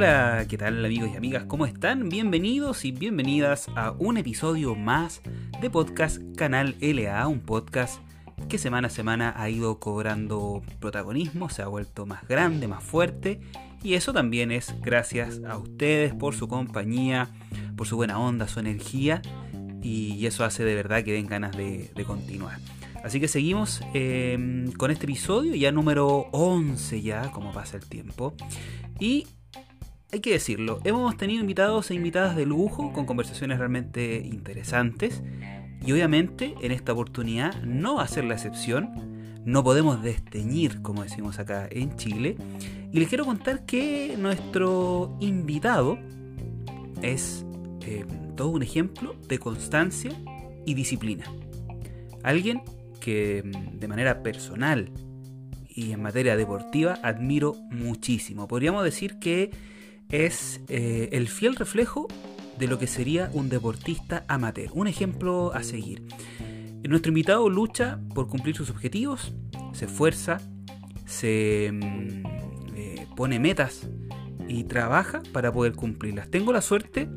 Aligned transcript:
Hola, 0.00 0.46
¿qué 0.48 0.56
tal 0.56 0.84
amigos 0.84 1.10
y 1.12 1.16
amigas? 1.16 1.42
¿Cómo 1.48 1.66
están? 1.66 2.08
Bienvenidos 2.08 2.84
y 2.84 2.92
bienvenidas 2.92 3.66
a 3.74 3.90
un 3.98 4.16
episodio 4.16 4.76
más 4.76 5.22
de 5.60 5.70
podcast 5.70 6.22
Canal 6.36 6.76
LA, 6.80 7.26
un 7.26 7.40
podcast 7.40 8.00
que 8.48 8.58
semana 8.58 8.86
a 8.86 8.90
semana 8.90 9.34
ha 9.36 9.50
ido 9.50 9.80
cobrando 9.80 10.62
protagonismo, 10.78 11.50
se 11.50 11.62
ha 11.62 11.66
vuelto 11.66 12.06
más 12.06 12.28
grande, 12.28 12.68
más 12.68 12.84
fuerte 12.84 13.40
y 13.82 13.94
eso 13.94 14.12
también 14.12 14.52
es 14.52 14.72
gracias 14.82 15.40
a 15.44 15.58
ustedes 15.58 16.14
por 16.14 16.36
su 16.36 16.46
compañía, 16.46 17.30
por 17.76 17.88
su 17.88 17.96
buena 17.96 18.20
onda, 18.20 18.46
su 18.46 18.60
energía 18.60 19.20
y 19.82 20.24
eso 20.26 20.44
hace 20.44 20.62
de 20.62 20.76
verdad 20.76 21.02
que 21.02 21.14
den 21.14 21.26
ganas 21.26 21.56
de, 21.56 21.90
continuar. 22.06 22.60
Así 23.02 23.18
que 23.18 23.26
seguimos 23.26 23.80
em, 23.94 24.70
con 24.70 24.92
este 24.92 25.06
episodio, 25.06 25.56
ya 25.56 25.72
número 25.72 26.28
11 26.30 27.02
ya, 27.02 27.32
como 27.32 27.52
pasa 27.52 27.76
el 27.76 27.88
tiempo. 27.88 28.34
Y 29.00 29.26
hay 30.10 30.20
que 30.20 30.32
decirlo, 30.32 30.80
hemos 30.84 31.16
tenido 31.16 31.40
invitados 31.40 31.90
e 31.90 31.94
invitadas 31.94 32.34
de 32.34 32.46
lujo 32.46 32.92
con 32.92 33.04
conversaciones 33.04 33.58
realmente 33.58 34.22
interesantes 34.24 35.22
y 35.84 35.92
obviamente 35.92 36.54
en 36.62 36.72
esta 36.72 36.92
oportunidad 36.92 37.62
no 37.62 37.96
va 37.96 38.04
a 38.04 38.08
ser 38.08 38.24
la 38.24 38.34
excepción, 38.34 39.42
no 39.44 39.62
podemos 39.62 40.02
desteñir 40.02 40.80
como 40.80 41.02
decimos 41.02 41.38
acá 41.38 41.68
en 41.70 41.96
Chile 41.96 42.36
y 42.90 42.98
les 42.98 43.08
quiero 43.08 43.26
contar 43.26 43.66
que 43.66 44.16
nuestro 44.18 45.16
invitado 45.20 45.98
es 47.02 47.44
eh, 47.82 48.06
todo 48.34 48.48
un 48.48 48.62
ejemplo 48.62 49.14
de 49.28 49.38
constancia 49.38 50.10
y 50.64 50.74
disciplina. 50.74 51.24
Alguien 52.22 52.62
que 53.00 53.42
mm, 53.44 53.78
de 53.78 53.88
manera 53.88 54.22
personal 54.22 54.90
y 55.68 55.92
en 55.92 56.02
materia 56.02 56.36
deportiva 56.36 56.98
admiro 57.02 57.54
muchísimo. 57.70 58.48
Podríamos 58.48 58.84
decir 58.84 59.18
que 59.18 59.50
es 60.10 60.60
eh, 60.68 61.10
el 61.12 61.28
fiel 61.28 61.56
reflejo 61.56 62.08
de 62.58 62.66
lo 62.66 62.78
que 62.78 62.86
sería 62.86 63.30
un 63.32 63.48
deportista 63.48 64.24
amateur, 64.28 64.70
un 64.72 64.88
ejemplo 64.88 65.52
a 65.54 65.62
seguir. 65.62 66.02
Nuestro 66.88 67.10
invitado 67.10 67.48
lucha 67.48 68.00
por 68.14 68.28
cumplir 68.28 68.56
sus 68.56 68.70
objetivos, 68.70 69.32
se 69.72 69.84
esfuerza, 69.84 70.40
se 71.06 71.70
mm, 71.72 72.26
eh, 72.74 73.06
pone 73.16 73.38
metas 73.38 73.88
y 74.48 74.64
trabaja 74.64 75.22
para 75.32 75.52
poder 75.52 75.74
cumplirlas. 75.74 76.30
Tengo 76.30 76.52
la 76.52 76.62
suerte 76.62 77.08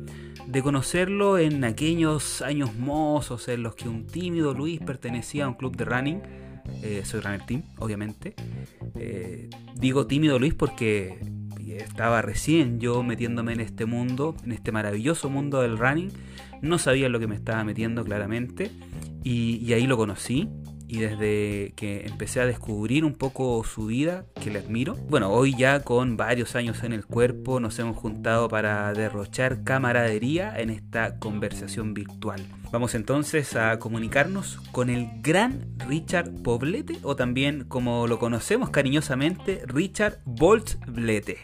de 0.46 0.62
conocerlo 0.62 1.38
en 1.38 1.64
aquellos 1.64 2.42
años 2.42 2.74
mozos 2.74 3.48
en 3.48 3.62
los 3.62 3.74
que 3.74 3.88
un 3.88 4.06
tímido 4.06 4.52
Luis 4.52 4.80
pertenecía 4.80 5.46
a 5.46 5.48
un 5.48 5.54
club 5.54 5.76
de 5.76 5.84
running. 5.84 6.22
Eh, 6.82 7.02
soy 7.04 7.20
runner 7.20 7.44
team, 7.46 7.62
obviamente. 7.78 8.34
digo 9.76 10.06
tímido 10.06 10.38
Luis 10.38 10.54
porque 10.54 11.18
estaba 11.78 12.22
recién 12.22 12.80
yo 12.80 13.02
metiéndome 13.02 13.52
en 13.52 13.60
este 13.60 13.86
mundo, 13.86 14.34
en 14.44 14.52
este 14.52 14.72
maravilloso 14.72 15.28
mundo 15.30 15.62
del 15.62 15.78
running. 15.78 16.10
No 16.60 16.78
sabía 16.78 17.08
lo 17.08 17.18
que 17.18 17.26
me 17.26 17.34
estaba 17.34 17.64
metiendo 17.64 18.04
claramente 18.04 18.70
y, 19.24 19.72
ahí 19.72 19.86
lo 19.86 19.96
conocí. 19.96 20.48
Y 20.92 20.98
desde 20.98 21.72
que 21.74 22.04
empecé 22.04 22.42
a 22.42 22.46
descubrir 22.46 23.06
un 23.06 23.14
poco 23.14 23.64
su 23.64 23.86
vida, 23.86 24.26
que 24.42 24.50
le 24.50 24.58
admiro. 24.58 24.94
Bueno, 25.08 25.32
hoy 25.32 25.56
ya 25.56 25.80
con 25.80 26.18
varios 26.18 26.54
años 26.54 26.84
en 26.84 26.92
el 26.92 27.06
cuerpo 27.06 27.60
nos 27.60 27.78
hemos 27.78 27.96
juntado 27.96 28.48
para 28.48 28.92
derrochar 28.92 29.64
camaradería 29.64 30.54
en 30.60 30.68
esta 30.68 31.18
conversación 31.18 31.94
virtual. 31.94 32.42
Vamos 32.70 32.94
entonces 32.94 33.56
a 33.56 33.78
comunicarnos 33.78 34.58
con 34.70 34.90
el 34.90 35.08
gran 35.22 35.64
Richard 35.88 36.30
Poblete, 36.42 36.98
o 37.04 37.16
también 37.16 37.64
como 37.64 38.06
lo 38.06 38.18
conocemos 38.18 38.68
cariñosamente, 38.68 39.62
Richard 39.66 40.18
Boltzblete. 40.26 41.38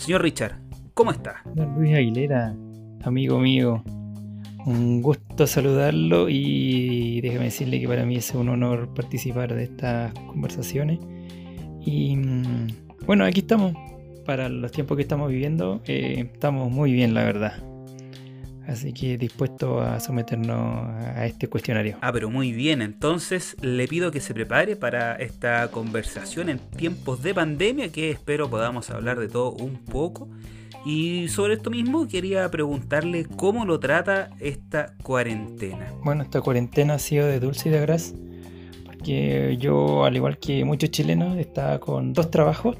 Señor 0.00 0.22
Richard, 0.22 0.61
¿cómo 0.94 1.10
está? 1.10 1.42
Luis 1.76 1.94
Aguilera, 1.94 2.54
amigo 3.02 3.38
mío, 3.38 3.82
un 4.66 5.02
gusto 5.02 5.46
saludarlo 5.46 6.28
y 6.28 7.20
déjeme 7.20 7.44
decirle 7.44 7.80
que 7.80 7.88
para 7.88 8.04
mí 8.04 8.16
es 8.16 8.32
un 8.34 8.48
honor 8.48 8.92
participar 8.94 9.54
de 9.54 9.64
estas 9.64 10.12
conversaciones. 10.14 10.98
Y 11.84 12.16
mm, 12.16 12.66
bueno, 13.06 13.24
aquí 13.24 13.40
estamos, 13.40 13.74
para 14.24 14.48
los 14.48 14.70
tiempos 14.72 14.96
que 14.96 15.02
estamos 15.02 15.30
viviendo, 15.30 15.82
eh, 15.86 16.30
estamos 16.32 16.70
muy 16.70 16.92
bien, 16.92 17.14
la 17.14 17.24
verdad. 17.24 17.54
Así 18.66 18.92
que 18.92 19.18
dispuesto 19.18 19.80
a 19.80 19.98
someternos 19.98 20.88
a 20.88 21.26
este 21.26 21.48
cuestionario. 21.48 21.98
Ah, 22.00 22.12
pero 22.12 22.30
muy 22.30 22.52
bien. 22.52 22.80
Entonces 22.80 23.56
le 23.60 23.88
pido 23.88 24.12
que 24.12 24.20
se 24.20 24.34
prepare 24.34 24.76
para 24.76 25.16
esta 25.16 25.68
conversación 25.72 26.48
en 26.48 26.58
tiempos 26.58 27.22
de 27.24 27.34
pandemia 27.34 27.90
que 27.90 28.12
espero 28.12 28.48
podamos 28.48 28.90
hablar 28.90 29.18
de 29.18 29.28
todo 29.28 29.50
un 29.50 29.78
poco. 29.78 30.28
Y 30.84 31.28
sobre 31.28 31.54
esto 31.54 31.70
mismo 31.70 32.08
quería 32.08 32.50
preguntarle 32.50 33.24
cómo 33.24 33.64
lo 33.64 33.78
trata 33.78 34.30
esta 34.40 34.94
cuarentena. 35.02 35.92
Bueno, 36.02 36.22
esta 36.22 36.40
cuarentena 36.40 36.94
ha 36.94 36.98
sido 36.98 37.26
de 37.26 37.38
dulce 37.38 37.68
y 37.68 37.72
de 37.72 37.80
gras. 37.80 38.14
Porque 38.84 39.56
yo, 39.60 40.04
al 40.04 40.16
igual 40.16 40.38
que 40.38 40.64
muchos 40.64 40.90
chilenos, 40.90 41.38
estaba 41.38 41.78
con 41.78 42.12
dos 42.12 42.30
trabajos 42.30 42.76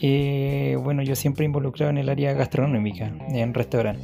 eh, 0.00 0.76
bueno, 0.82 1.02
yo 1.02 1.14
siempre 1.14 1.44
involucrado 1.44 1.90
en 1.90 1.98
el 1.98 2.08
área 2.08 2.32
gastronómica, 2.32 3.12
en 3.30 3.54
restaurante. 3.54 4.02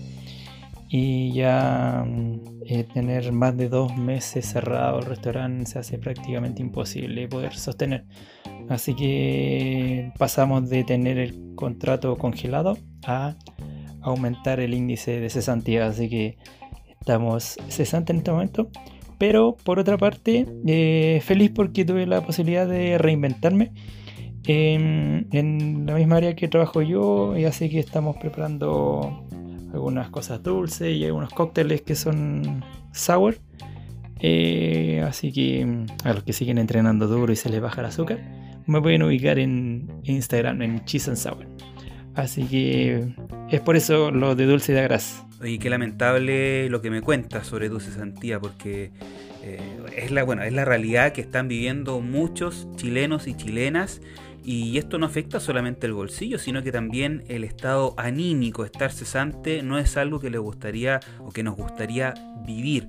Y 0.89 1.33
ya 1.33 2.05
mm, 2.07 2.41
eh, 2.67 2.84
tener 2.84 3.33
más 3.33 3.57
de 3.57 3.69
dos 3.69 3.97
meses 3.97 4.47
cerrado 4.47 4.99
el 4.99 5.07
restaurante 5.07 5.67
se 5.67 5.78
hace 5.78 5.99
prácticamente 5.99 6.62
imposible 6.62 7.28
poder 7.28 7.55
sostener. 7.55 8.05
Así 8.70 8.94
que 8.94 10.12
pasamos 10.16 10.70
de 10.70 10.84
tener 10.84 11.19
el 11.19 11.56
contrato 11.56 12.16
congelado 12.16 12.78
a 13.04 13.34
aumentar 14.00 14.60
el 14.60 14.75
índice 14.75 15.19
de 15.19 15.28
cesantía. 15.28 15.86
Así 15.86 16.08
que 16.08 16.38
estamos 17.00 17.56
cesantes 17.69 18.14
en 18.14 18.19
este 18.19 18.30
momento. 18.30 18.70
Pero 19.19 19.56
por 19.64 19.80
otra 19.80 19.98
parte, 19.98 20.47
eh, 20.69 21.20
feliz 21.25 21.50
porque 21.53 21.84
tuve 21.84 22.06
la 22.06 22.22
posibilidad 22.22 22.66
de 22.66 22.97
reinventarme 22.97 23.72
en, 24.47 25.84
la 25.86 25.94
misma 25.94 26.16
área 26.16 26.36
que 26.36 26.47
trabajo 26.47 26.80
yo, 26.80 27.36
y 27.36 27.44
así 27.44 27.69
que 27.69 27.80
estamos 27.80 28.16
preparando 28.16 29.26
algunas 29.72 30.10
cosas 30.10 30.42
dulces 30.42 30.97
y 30.97 31.04
algunos 31.04 31.32
cócteles 31.34 31.82
que 31.82 31.97
son 31.97 32.64
sour. 32.92 33.36
Eh, 34.20 35.04
así 35.06 35.32
que 35.32 35.86
a 36.04 36.12
los 36.12 36.22
que 36.22 36.32
siguen 36.32 36.59
entrenando 36.59 37.09
duro 37.09 37.32
y 37.32 37.36
se 37.36 37.48
les 37.48 37.60
baja 37.60 37.80
el 37.80 37.88
azúcar, 37.88 38.20
me 38.70 38.81
pueden 38.81 39.03
ubicar 39.03 39.38
en 39.38 39.88
Instagram 40.04 40.62
en 40.62 40.84
Cheese 40.84 41.08
and 41.08 41.16
Sour. 41.16 41.47
Así 42.14 42.44
que 42.44 43.14
es 43.50 43.60
por 43.60 43.76
eso 43.76 44.10
lo 44.10 44.34
de 44.34 44.47
dulce 44.47 44.72
de 44.72 44.82
grasa. 44.82 45.26
Y 45.42 45.58
qué 45.58 45.70
lamentable 45.70 46.69
lo 46.69 46.82
que 46.82 46.91
me 46.91 47.00
cuentas 47.00 47.47
sobre 47.47 47.69
Dulce 47.70 47.92
Santía, 47.92 48.38
porque 48.38 48.91
eh, 49.42 49.59
es, 49.97 50.10
la, 50.10 50.22
bueno, 50.22 50.42
es 50.42 50.53
la 50.53 50.66
realidad 50.66 51.12
que 51.12 51.22
están 51.22 51.48
viviendo 51.48 52.00
muchos 52.00 52.69
chilenos 52.76 53.26
y 53.26 53.34
chilenas 53.34 54.03
y 54.44 54.76
esto 54.78 54.98
no 54.98 55.06
afecta 55.06 55.41
solamente 55.41 55.86
el 55.86 55.94
bolsillo, 55.94 56.38
sino 56.38 56.62
que 56.62 56.72
también 56.72 57.25
el 57.28 57.44
estado 57.44 57.94
anímico, 57.97 58.64
estar 58.64 58.92
cesante, 58.92 59.62
no 59.62 59.78
es 59.78 59.97
algo 59.97 60.20
que 60.20 60.30
le 60.30 60.38
gustaría 60.38 61.00
o 61.19 61.30
que 61.30 61.42
nos 61.42 61.56
gustaría 61.56 62.14
vivir. 62.47 62.88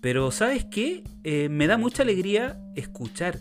Pero 0.00 0.30
sabes 0.30 0.64
qué? 0.64 1.04
Eh, 1.24 1.48
me 1.48 1.66
da 1.66 1.78
mucha 1.78 2.02
alegría 2.02 2.58
escuchar 2.74 3.40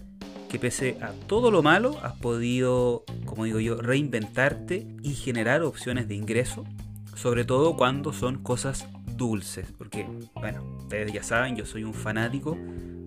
que 0.52 0.60
pese 0.60 0.98
a 1.02 1.14
todo 1.28 1.50
lo 1.50 1.64
malo 1.64 1.98
has 2.04 2.12
podido, 2.18 3.06
como 3.24 3.46
digo 3.46 3.62
yo, 3.62 3.78
reinventarte 3.78 4.86
y 5.02 5.14
generar 5.14 5.62
opciones 5.64 6.10
de 6.10 6.16
ingreso, 6.16 6.66
sobre 7.16 7.46
todo 7.46 7.78
cuando 7.78 8.12
son 8.12 8.44
cosas 8.44 8.86
dulces, 9.16 9.72
porque 9.78 10.06
bueno, 10.34 10.62
ustedes 10.80 11.14
ya 11.14 11.24
saben, 11.24 11.56
yo 11.56 11.66
soy 11.66 11.86
un 11.86 11.94
fanático 11.94 12.58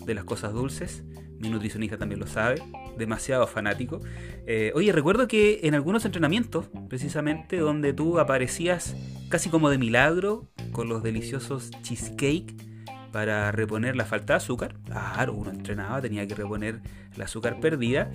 de 0.06 0.14
las 0.14 0.25
cosas 0.25 0.55
dulces, 0.55 1.05
mi 1.38 1.50
nutricionista 1.50 1.99
también 1.99 2.19
lo 2.19 2.26
sabe, 2.26 2.62
demasiado 2.96 3.46
fanático. 3.46 4.00
Eh, 4.46 4.73
oye, 4.75 4.91
recuerdo 4.93 5.29
que 5.29 5.61
en 5.64 5.75
algunos 5.75 6.06
entrenamientos, 6.06 6.70
precisamente, 6.88 7.58
donde 7.58 7.93
tú 7.93 8.20
aparecías 8.20 8.96
casi 9.29 9.50
como 9.50 9.69
de 9.69 9.76
milagro 9.76 10.49
con 10.73 10.88
los 10.88 11.02
deliciosos 11.02 11.70
cheesecake 11.82 12.74
para 13.14 13.52
reponer 13.52 13.94
la 13.94 14.05
falta 14.06 14.32
de 14.32 14.38
azúcar. 14.38 14.75
Claro, 14.87 15.34
uno 15.34 15.52
entrenaba, 15.52 16.00
tenía 16.02 16.26
que 16.26 16.34
reponer 16.34 16.81
el 17.14 17.22
azúcar 17.22 17.61
perdida. 17.61 18.11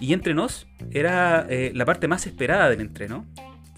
Y 0.00 0.12
entre 0.12 0.34
nos 0.34 0.66
era 0.90 1.46
eh, 1.48 1.70
la 1.72 1.84
parte 1.84 2.08
más 2.08 2.26
esperada 2.26 2.68
del 2.68 2.80
entreno. 2.80 3.24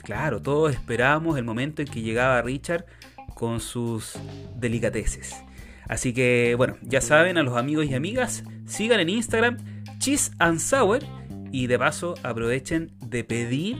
Claro, 0.02 0.40
todos 0.40 0.72
esperábamos 0.72 1.36
el 1.36 1.44
momento 1.44 1.82
en 1.82 1.88
que 1.88 2.00
llegaba 2.00 2.40
Richard 2.40 2.86
con 3.34 3.60
sus 3.60 4.14
delicateces. 4.56 5.44
Así 5.90 6.14
que, 6.14 6.54
bueno, 6.56 6.78
ya 6.80 7.02
saben, 7.02 7.36
a 7.36 7.42
los 7.42 7.58
amigos 7.58 7.84
y 7.84 7.94
amigas, 7.94 8.42
sigan 8.64 8.98
en 8.98 9.10
Instagram 9.10 9.58
Cheese 9.98 10.32
and 10.38 10.58
Sour 10.58 11.00
y 11.50 11.66
de 11.66 11.78
paso 11.78 12.14
aprovechen 12.22 12.92
de 12.98 13.24
pedir 13.24 13.76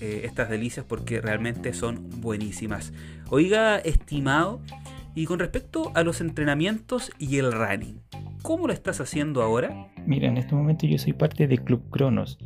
eh, 0.00 0.22
estas 0.24 0.48
delicias 0.48 0.86
porque 0.88 1.20
realmente 1.20 1.74
son 1.74 2.08
buenísimas. 2.22 2.94
Oiga, 3.28 3.76
estimado, 3.76 4.62
y 5.14 5.26
con 5.26 5.38
respecto 5.38 5.92
a 5.94 6.02
los 6.02 6.20
entrenamientos 6.20 7.10
y 7.18 7.38
el 7.38 7.52
running, 7.52 8.00
¿Cómo 8.42 8.66
lo 8.66 8.72
estás 8.72 9.00
haciendo 9.00 9.42
ahora? 9.42 9.88
Mira, 10.06 10.28
en 10.28 10.38
este 10.38 10.54
momento 10.54 10.86
yo 10.86 10.96
soy 10.98 11.12
parte 11.12 11.46
de 11.46 11.58
Club 11.58 11.82
Cronos 11.90 12.38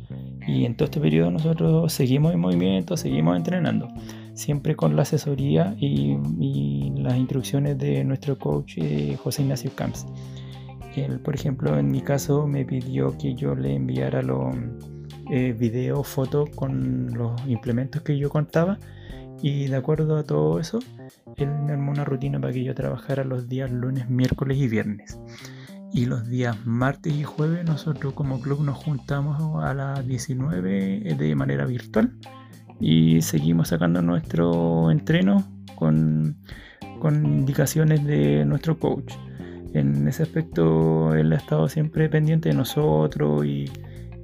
y 0.45 0.65
en 0.65 0.75
todo 0.75 0.85
este 0.85 0.99
periodo 0.99 1.31
nosotros 1.31 1.91
seguimos 1.93 2.33
en 2.33 2.39
movimiento, 2.41 2.97
seguimos 2.97 3.37
entrenando, 3.37 3.87
siempre 4.33 4.75
con 4.75 4.95
la 4.95 5.03
asesoría 5.03 5.75
y, 5.79 6.17
las 6.97 7.17
instrucciones 7.17 7.77
de 7.77 8.03
nuestro 8.03 8.39
coach 8.39 8.77
eh, 8.77 9.15
José 9.21 9.43
Ignacio 9.43 9.71
Camps. 9.75 10.07
Él, 10.95 11.19
por 11.19 11.35
ejemplo, 11.35 11.77
en 11.77 11.91
mi 11.91 12.01
caso 12.01 12.47
me 12.47 12.65
pidió 12.65 13.15
que 13.17 13.35
yo 13.35 13.53
le 13.53 13.75
enviara 13.75 14.23
los 14.23 14.55
eh, 15.29 15.53
videos, 15.57 16.07
fotos 16.07 16.49
con 16.55 17.13
los 17.13 17.39
implementos 17.47 18.01
que 18.01 18.17
yo 18.17 18.29
contaba 18.29 18.79
y 19.41 19.67
de 19.67 19.75
acuerdo 19.75 20.17
a 20.17 20.23
todo 20.23 20.59
eso, 20.59 20.79
él 21.37 21.49
me 21.49 21.73
armó 21.73 21.91
una 21.91 22.05
rutina 22.05 22.39
para 22.39 22.53
que 22.53 22.63
yo 22.63 22.73
trabajara 22.73 23.23
los 23.23 23.47
días 23.49 23.71
lunes, 23.71 24.09
miércoles 24.09 24.57
y 24.57 24.67
viernes. 24.67 25.19
Y 25.93 26.05
los 26.05 26.27
días 26.27 26.65
martes 26.65 27.13
y 27.13 27.23
jueves 27.23 27.65
nosotros 27.65 28.13
como 28.13 28.41
club 28.41 28.61
nos 28.63 28.77
juntamos 28.77 29.63
a 29.63 29.73
las 29.73 30.05
19 30.05 31.15
de 31.17 31.35
manera 31.35 31.65
virtual 31.65 32.11
y 32.79 33.21
seguimos 33.21 33.69
sacando 33.69 34.01
nuestro 34.01 34.91
entreno 34.91 35.45
con, 35.75 36.37
con 36.99 37.25
indicaciones 37.25 38.03
de 38.03 38.45
nuestro 38.45 38.77
coach. 38.77 39.13
En 39.73 40.07
ese 40.07 40.23
aspecto 40.23 41.13
él 41.15 41.31
ha 41.31 41.37
estado 41.37 41.69
siempre 41.69 42.09
pendiente 42.09 42.49
de 42.49 42.55
nosotros 42.55 43.45
y, 43.45 43.71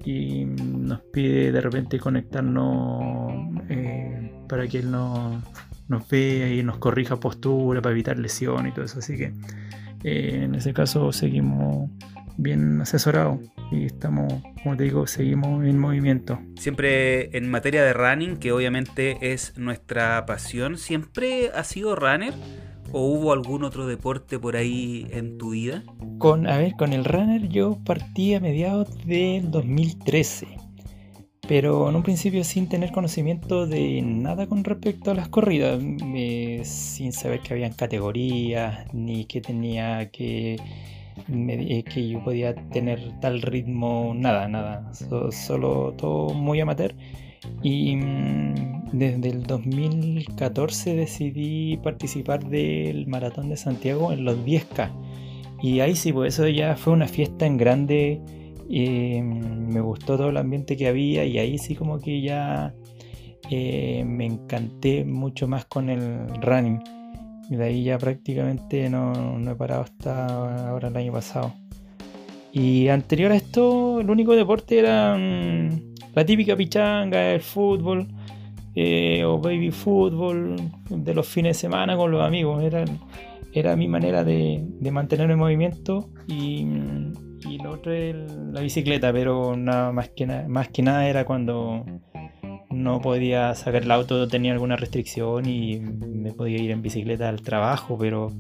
y 0.03 0.45
nos 0.45 1.01
pide 1.01 1.51
de 1.51 1.62
repente 1.62 2.00
conectarnos 2.00 3.62
eh, 3.69 4.31
para 4.48 4.68
que 4.68 4.80
él 4.80 4.92
nos, 4.92 5.44
nos 5.88 6.07
vea 6.09 6.50
y 6.53 6.63
nos 6.63 6.77
corrija 6.77 7.18
postura 7.19 7.81
para 7.81 7.94
evitar 7.94 8.18
lesión 8.18 8.68
y 8.68 8.71
todo 8.71 8.86
eso. 8.86 9.00
Así 9.00 9.18
que 9.18 9.33
eh, 10.03 10.42
en 10.44 10.56
ese 10.56 10.74
caso 10.74 11.12
seguimos 11.12 11.89
bien 12.38 12.81
asesorados 12.81 13.39
y 13.71 13.86
estamos, 13.86 14.33
como 14.63 14.75
te 14.75 14.83
digo, 14.83 15.07
seguimos 15.07 15.63
en 15.65 15.77
movimiento. 15.77 16.39
Siempre 16.57 17.36
en 17.38 17.50
materia 17.50 17.83
de 17.83 17.94
running, 17.94 18.38
que 18.38 18.51
obviamente 18.51 19.33
es 19.33 19.57
nuestra 19.57 20.25
pasión, 20.25 20.77
¿siempre 20.77 21.51
has 21.53 21.68
sido 21.68 21.95
runner? 21.95 22.33
¿O 22.93 23.05
hubo 23.05 23.31
algún 23.33 23.63
otro 23.63 23.88
deporte 23.88 24.38
por 24.39 24.55
ahí 24.55 25.07
en 25.11 25.38
tu 25.38 25.51
vida? 25.51 25.83
Con, 26.17 26.47
a 26.47 26.57
ver, 26.57 26.73
con 26.77 26.93
el 26.93 27.05
runner 27.05 27.47
yo 27.49 27.77
partí 27.85 28.33
a 28.33 28.39
mediados 28.39 28.89
del 29.05 29.49
2013 29.51 30.61
pero 31.51 31.89
en 31.89 31.97
un 31.97 32.03
principio 32.03 32.45
sin 32.45 32.69
tener 32.69 32.93
conocimiento 32.93 33.67
de 33.67 34.01
nada 34.01 34.47
con 34.47 34.63
respecto 34.63 35.11
a 35.11 35.15
las 35.15 35.27
corridas, 35.27 35.83
sin 36.63 37.11
saber 37.11 37.41
que 37.41 37.53
habían 37.53 37.73
categorías, 37.73 38.85
ni 38.93 39.25
que 39.25 39.41
tenía 39.41 40.09
que, 40.11 40.57
eh, 41.27 41.83
que 41.83 42.07
yo 42.07 42.23
podía 42.23 42.55
tener 42.55 43.19
tal 43.19 43.41
ritmo, 43.41 44.13
nada, 44.15 44.47
nada, 44.47 44.93
solo 44.93 45.93
todo 45.97 46.33
muy 46.33 46.61
amateur. 46.61 46.95
Y 47.63 47.95
mm, 47.95 48.89
desde 48.93 49.29
el 49.29 49.43
2014 49.43 50.95
decidí 50.95 51.77
participar 51.77 52.47
del 52.47 53.07
Maratón 53.07 53.49
de 53.49 53.57
Santiago 53.57 54.11
en 54.11 54.25
los 54.25 54.38
10K. 54.45 54.91
Y 55.61 55.79
ahí 55.79 55.95
sí, 55.95 56.11
pues 56.11 56.33
eso 56.33 56.47
ya 56.47 56.75
fue 56.75 56.93
una 56.93 57.07
fiesta 57.07 57.45
en 57.45 57.57
grande 57.57 58.21
y 58.67 59.21
me 59.21 59.81
gustó 59.81 60.17
todo 60.17 60.29
el 60.29 60.38
ambiente 60.38 60.77
que 60.77 60.88
había 60.88 61.25
y 61.25 61.38
ahí 61.38 61.57
sí 61.57 61.75
como 61.75 61.99
que 61.99 62.21
ya 62.21 62.73
eh, 63.49 64.03
me 64.05 64.25
encanté 64.25 65.03
mucho 65.05 65.47
más 65.47 65.65
con 65.65 65.89
el 65.89 66.27
running. 66.41 66.81
Y 67.49 67.55
de 67.57 67.65
ahí 67.65 67.83
ya 67.83 67.97
prácticamente 67.97 68.89
no, 68.89 69.39
he 69.39 69.55
parado 69.55 69.81
hasta 69.81 70.69
ahora 70.69 70.88
el 70.88 70.95
año 70.95 71.11
pasado. 71.11 71.53
Y 72.53 72.88
anterior 72.88 73.31
a 73.31 73.35
esto, 73.35 73.99
el 73.99 74.09
único 74.09 74.35
deporte 74.35 74.79
era 74.79 75.17
mm, 75.17 75.90
la 76.13 76.25
típica 76.25 76.56
pichanga, 76.56 77.34
el 77.34 77.42
fútbol 77.42 78.08
eh, 78.75 79.24
o 79.25 79.38
baby 79.40 79.72
fútbol 79.72 80.56
de 80.90 81.13
los 81.13 81.28
fines 81.28 81.58
de 81.58 81.62
semana 81.62 81.98
con 81.98 82.12
los 82.12 82.24
amigos. 82.24 82.63
Era, 82.63 82.86
era 83.54 83.75
mi 83.75 83.88
manera 83.88 84.24
de, 84.24 84.63
de 84.63 84.92
mantenerme 84.92 85.34
en 85.34 85.40
movimiento 85.40 86.10
y, 86.28 86.66
y 87.48 87.58
lo 87.62 87.72
otro 87.72 87.94
es 87.94 88.16
la 88.52 88.62
bicicleta, 88.62 89.12
pero 89.12 89.56
nada 89.58 89.92
más 89.92 90.10
que 90.10 90.25
más 90.25 90.69
que 90.69 90.84
nada 90.84 91.08
era 91.08 91.25
cuando 91.25 91.86
no 92.69 93.02
podía 93.02 93.54
sacar 93.56 93.84
el 93.84 93.92
auto, 93.92 94.28
tenía 94.28 94.54
alguna 94.54 94.75
restricción 94.75 95.46
y 95.48 95.80
me 95.80 96.31
podía 96.31 96.58
ir 96.58 96.72
en 96.72 96.81
bicicleta 96.81 97.28
al 97.30 97.42
trabajo, 97.42 97.98
pero 97.98 98.31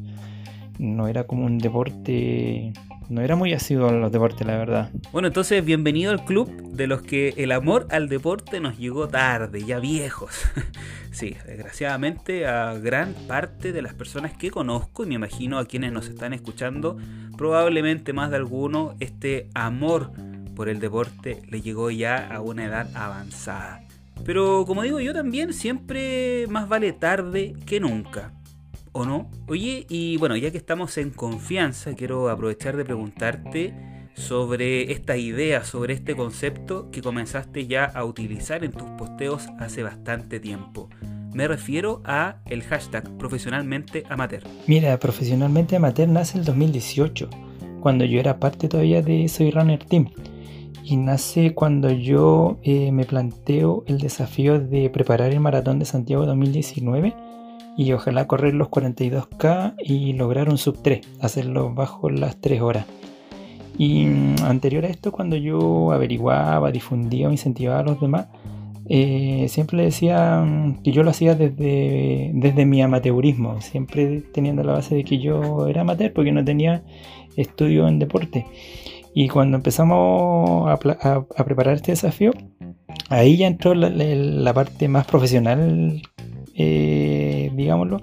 no 0.81 1.07
era 1.07 1.25
como 1.25 1.45
un 1.45 1.59
deporte, 1.59 2.73
no 3.07 3.21
era 3.21 3.35
muy 3.35 3.53
asiduo 3.53 3.89
a 3.89 3.91
los 3.91 4.11
deportes, 4.11 4.45
la 4.47 4.57
verdad. 4.57 4.89
Bueno, 5.11 5.27
entonces 5.27 5.63
bienvenido 5.63 6.11
al 6.11 6.25
club 6.25 6.49
de 6.71 6.87
los 6.87 7.03
que 7.03 7.35
el 7.37 7.51
amor 7.51 7.87
al 7.91 8.09
deporte 8.09 8.59
nos 8.59 8.79
llegó 8.79 9.07
tarde, 9.07 9.63
ya 9.63 9.79
viejos. 9.79 10.31
sí, 11.11 11.35
desgraciadamente 11.45 12.47
a 12.47 12.73
gran 12.79 13.13
parte 13.27 13.71
de 13.73 13.83
las 13.83 13.93
personas 13.93 14.33
que 14.33 14.49
conozco 14.49 15.03
y 15.03 15.07
me 15.07 15.15
imagino 15.15 15.59
a 15.59 15.65
quienes 15.65 15.91
nos 15.91 16.07
están 16.07 16.33
escuchando, 16.33 16.97
probablemente 17.37 18.11
más 18.11 18.31
de 18.31 18.37
alguno, 18.37 18.95
este 18.99 19.49
amor 19.53 20.11
por 20.55 20.67
el 20.67 20.79
deporte 20.79 21.43
le 21.47 21.61
llegó 21.61 21.91
ya 21.91 22.27
a 22.27 22.41
una 22.41 22.65
edad 22.65 22.89
avanzada. 22.95 23.83
Pero 24.25 24.65
como 24.65 24.81
digo 24.81 24.99
yo 24.99 25.13
también, 25.13 25.53
siempre 25.53 26.47
más 26.49 26.67
vale 26.67 26.91
tarde 26.91 27.53
que 27.67 27.79
nunca. 27.79 28.33
¿O 28.93 29.05
no? 29.05 29.29
Oye, 29.47 29.85
y 29.89 30.17
bueno, 30.17 30.35
ya 30.35 30.51
que 30.51 30.57
estamos 30.57 30.97
en 30.97 31.11
confianza, 31.11 31.93
quiero 31.93 32.29
aprovechar 32.29 32.75
de 32.75 32.83
preguntarte 32.83 33.73
sobre 34.15 34.91
esta 34.91 35.15
idea, 35.15 35.63
sobre 35.63 35.93
este 35.93 36.15
concepto 36.15 36.91
que 36.91 37.01
comenzaste 37.01 37.67
ya 37.67 37.85
a 37.85 38.03
utilizar 38.03 38.65
en 38.65 38.71
tus 38.71 38.89
posteos 38.97 39.47
hace 39.59 39.83
bastante 39.83 40.41
tiempo. 40.41 40.89
Me 41.33 41.47
refiero 41.47 42.01
a 42.03 42.41
el 42.47 42.63
hashtag 42.63 43.17
profesionalmente 43.17 44.03
amateur. 44.09 44.43
Mira, 44.67 44.99
profesionalmente 44.99 45.77
amateur 45.77 46.09
nace 46.09 46.37
el 46.37 46.43
2018, 46.43 47.29
cuando 47.79 48.03
yo 48.03 48.19
era 48.19 48.39
parte 48.41 48.67
todavía 48.67 49.01
de 49.01 49.29
Soy 49.29 49.51
Runner 49.51 49.81
Team. 49.85 50.09
Y 50.83 50.97
nace 50.97 51.53
cuando 51.53 51.89
yo 51.91 52.59
eh, 52.63 52.91
me 52.91 53.05
planteo 53.05 53.85
el 53.87 53.99
desafío 53.99 54.59
de 54.59 54.89
preparar 54.89 55.31
el 55.31 55.39
maratón 55.39 55.79
de 55.79 55.85
Santiago 55.85 56.25
2019 56.25 57.30
y 57.77 57.93
ojalá 57.93 58.27
correr 58.27 58.53
los 58.53 58.69
42K 58.69 59.75
y 59.83 60.13
lograr 60.13 60.49
un 60.49 60.57
sub 60.57 60.81
3, 60.81 61.01
hacerlo 61.21 61.73
bajo 61.73 62.09
las 62.09 62.39
3 62.39 62.61
horas. 62.61 62.85
Y 63.77 64.05
mm, 64.05 64.35
anterior 64.43 64.85
a 64.85 64.89
esto, 64.89 65.11
cuando 65.11 65.35
yo 65.35 65.91
averiguaba, 65.91 66.71
difundía 66.71 67.29
o 67.29 67.31
incentivaba 67.31 67.79
a 67.79 67.83
los 67.83 68.01
demás, 68.01 68.27
eh, 68.87 69.45
siempre 69.49 69.83
decía 69.83 70.41
mm, 70.41 70.81
que 70.83 70.91
yo 70.91 71.03
lo 71.03 71.11
hacía 71.11 71.35
desde, 71.35 72.31
desde 72.33 72.65
mi 72.65 72.81
amateurismo, 72.81 73.61
siempre 73.61 74.21
teniendo 74.33 74.63
la 74.63 74.73
base 74.73 74.95
de 74.95 75.03
que 75.03 75.19
yo 75.19 75.67
era 75.67 75.81
amateur 75.81 76.13
porque 76.13 76.31
no 76.31 76.43
tenía 76.43 76.83
estudio 77.37 77.87
en 77.87 77.99
deporte. 77.99 78.45
Y 79.13 79.27
cuando 79.27 79.57
empezamos 79.57 80.69
a, 80.69 80.77
preparar 81.43 81.75
este 81.75 81.91
desafío, 81.91 82.31
ahí 83.09 83.37
ya 83.37 83.47
entró 83.47 83.73
la 83.73 84.53
parte 84.53 84.87
más 84.87 85.05
profesional 85.05 86.01
eh, 86.61 87.51
digámoslo, 87.55 88.01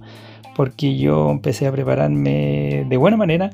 porque 0.57 0.97
yo 0.97 1.31
empecé 1.31 1.67
a 1.67 1.73
prepararme 1.73 2.85
de 2.88 2.97
buena 2.97 3.17
manera. 3.17 3.50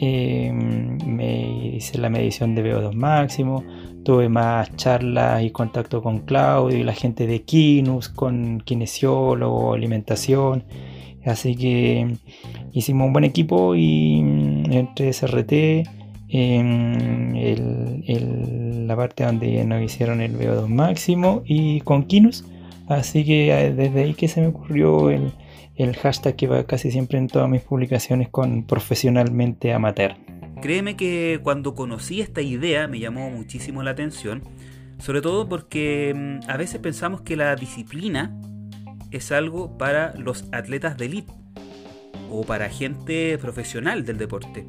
Eh, 0.00 0.52
me 0.52 1.76
hice 1.76 1.98
la 1.98 2.08
medición 2.08 2.54
de 2.54 2.62
VO2 2.62 2.94
máximo, 2.94 3.64
tuve 4.04 4.28
más 4.28 4.74
charlas 4.76 5.42
y 5.42 5.50
contacto 5.50 6.02
con 6.02 6.20
Claudio 6.20 6.78
y 6.78 6.84
la 6.84 6.94
gente 6.94 7.26
de 7.26 7.42
Kinus, 7.42 8.08
con 8.08 8.60
kinesiólogo, 8.64 9.74
alimentación. 9.74 10.64
Así 11.24 11.56
que 11.56 12.16
hicimos 12.72 13.06
un 13.06 13.12
buen 13.12 13.24
equipo 13.24 13.74
y 13.74 14.22
mm, 14.22 14.72
entre 14.72 15.12
SRT, 15.12 15.52
en 16.30 17.28
la 18.86 18.96
parte 18.96 19.24
donde 19.24 19.64
nos 19.64 19.82
hicieron 19.82 20.20
el 20.20 20.36
VO2 20.38 20.68
máximo 20.68 21.42
y 21.44 21.80
con 21.80 22.04
Kinus 22.04 22.44
Así 22.88 23.24
que 23.24 23.52
eh, 23.52 23.72
desde 23.72 24.02
ahí 24.02 24.14
que 24.14 24.28
se 24.28 24.40
me 24.40 24.48
ocurrió 24.48 25.10
el, 25.10 25.32
hashtag 25.96 26.36
que 26.36 26.46
va 26.46 26.64
casi 26.64 26.90
siempre 26.90 27.18
en 27.18 27.28
todas 27.28 27.48
mis 27.48 27.62
publicaciones 27.62 28.28
con 28.30 28.64
profesionalmente 28.64 29.72
amateur. 29.72 30.16
Créeme 30.60 30.96
que 30.96 31.38
cuando 31.42 31.74
conocí 31.74 32.20
esta 32.20 32.40
idea 32.40 32.88
me 32.88 32.98
llamó 32.98 33.30
muchísimo 33.30 33.82
la 33.82 33.92
atención, 33.92 34.42
sobre 34.98 35.20
todo 35.20 35.48
porque 35.48 36.12
mm, 36.16 36.50
a 36.50 36.56
veces 36.56 36.80
pensamos 36.80 37.20
que 37.20 37.36
la 37.36 37.54
disciplina 37.54 38.36
es 39.12 39.30
algo 39.30 39.78
para 39.78 40.14
los 40.16 40.46
atletas 40.50 40.96
de 40.96 41.06
élite 41.06 41.32
o 42.30 42.42
para 42.42 42.68
gente 42.70 43.38
profesional 43.38 44.04
del 44.04 44.18
deporte. 44.18 44.66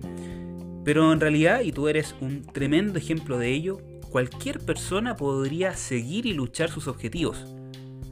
Pero 0.83 1.11
en 1.11 1.19
realidad, 1.19 1.61
y 1.61 1.71
tú 1.71 1.87
eres 1.87 2.15
un 2.21 2.43
tremendo 2.43 2.99
ejemplo 2.99 3.37
de 3.37 3.49
ello, 3.49 3.77
cualquier 4.11 4.59
persona 4.59 5.15
podría 5.15 5.75
seguir 5.75 6.25
y 6.25 6.33
luchar 6.33 6.69
sus 6.69 6.87
objetivos. 6.87 7.45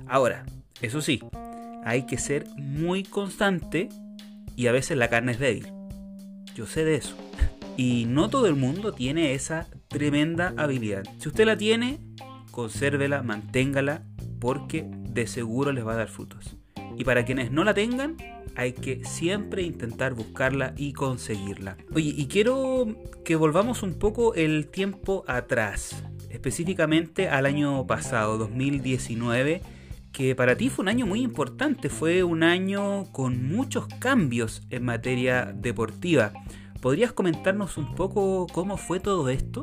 Ahora, 0.09 0.45
eso 0.81 1.01
sí, 1.01 1.21
hay 1.83 2.05
que 2.05 2.17
ser 2.17 2.47
muy 2.55 3.03
constante 3.03 3.89
y 4.55 4.67
a 4.67 4.71
veces 4.71 4.97
la 4.97 5.09
carne 5.09 5.33
es 5.33 5.39
débil. 5.39 5.71
Yo 6.55 6.65
sé 6.65 6.83
de 6.85 6.95
eso. 6.95 7.15
y 7.77 8.05
no 8.07 8.29
todo 8.29 8.47
el 8.47 8.55
mundo 8.55 8.93
tiene 8.93 9.33
esa 9.33 9.67
tremenda 9.87 10.53
habilidad. 10.57 11.03
Si 11.19 11.29
usted 11.29 11.45
la 11.45 11.57
tiene, 11.57 11.99
consérvela, 12.51 13.23
manténgala, 13.23 14.03
porque 14.39 14.85
de 14.89 15.27
seguro 15.27 15.71
les 15.71 15.85
va 15.85 15.93
a 15.93 15.97
dar 15.97 16.09
frutos. 16.09 16.57
Y 16.97 17.03
para 17.03 17.25
quienes 17.25 17.51
no 17.51 17.63
la 17.63 17.73
tengan, 17.73 18.17
hay 18.55 18.73
que 18.73 19.05
siempre 19.05 19.61
intentar 19.61 20.15
buscarla 20.15 20.73
y 20.75 20.93
conseguirla. 20.93 21.77
Oye, 21.93 22.13
y 22.17 22.25
quiero 22.25 22.87
que 23.23 23.35
volvamos 23.35 23.83
un 23.83 23.93
poco 23.93 24.33
el 24.33 24.67
tiempo 24.67 25.23
atrás, 25.27 26.03
específicamente 26.31 27.29
al 27.29 27.45
año 27.45 27.85
pasado, 27.85 28.39
2019, 28.39 29.61
que 30.11 30.35
para 30.35 30.55
ti 30.55 30.69
fue 30.69 30.83
un 30.83 30.89
año 30.89 31.05
muy 31.05 31.21
importante, 31.21 31.89
fue 31.89 32.23
un 32.23 32.43
año 32.43 33.05
con 33.11 33.47
muchos 33.47 33.87
cambios 33.99 34.67
en 34.69 34.83
materia 34.83 35.53
deportiva. 35.53 36.33
¿Podrías 36.81 37.11
comentarnos 37.11 37.77
un 37.77 37.95
poco 37.95 38.47
cómo 38.51 38.77
fue 38.77 38.99
todo 38.99 39.29
esto? 39.29 39.61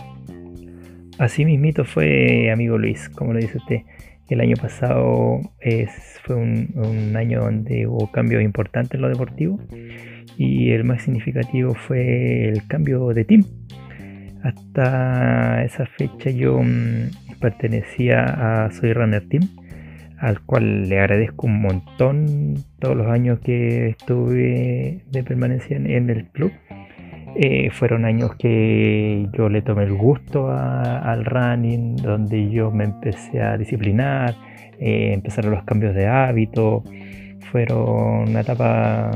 Así 1.19 1.45
mismito 1.45 1.85
fue, 1.85 2.51
amigo 2.51 2.77
Luis, 2.77 3.09
como 3.09 3.33
lo 3.33 3.39
dice 3.39 3.59
usted. 3.59 3.83
El 4.29 4.41
año 4.41 4.57
pasado 4.57 5.41
fue 6.25 6.35
un, 6.35 7.15
año 7.15 7.41
donde 7.41 7.87
hubo 7.87 8.11
cambios 8.11 8.43
importantes 8.43 8.95
en 8.95 9.03
lo 9.03 9.09
deportivo 9.09 9.61
y 10.39 10.71
el 10.71 10.85
más 10.85 11.03
significativo 11.03 11.75
fue 11.75 12.49
el 12.49 12.67
cambio 12.67 13.09
de 13.09 13.25
team. 13.25 13.45
Hasta 14.43 15.63
esa 15.65 15.87
fecha 15.87 16.31
yo 16.31 16.61
mm, 16.63 17.39
pertenecía 17.39 18.65
a 18.65 18.71
Soy 18.73 18.93
Runner 18.93 19.27
Team, 19.29 19.49
al 20.19 20.41
cual 20.41 20.89
le 20.89 20.99
agradezco 20.99 21.47
un 21.47 21.61
montón 21.61 22.55
todos 22.79 22.97
los 22.97 23.07
años 23.09 23.41
que 23.41 23.89
estuve 23.89 25.03
de 25.11 25.23
permanencia 25.23 25.77
en 25.77 26.11
el 26.11 26.27
club. 26.27 26.53
Eh, 27.37 27.71
fueron 27.71 28.05
años 28.05 28.37
que 28.37 29.29
yo 29.37 29.49
le 29.49 29.61
tomé 29.63 29.85
el 29.85 29.95
gusto 29.95 30.51
al 30.51 31.25
running, 31.25 31.97
donde 31.97 32.49
yo 32.51 32.71
me 32.71 32.85
empecé 32.85 33.43
a 33.43 33.59
disciplinar, 33.59 34.37
eh, 34.79 35.13
empezaron 35.13 35.51
los 35.51 35.65
cambios 35.65 35.97
de 35.97 36.07
hábito, 36.07 36.85
fueron 37.51 38.29
una 38.29 38.41
etapa 38.41 39.11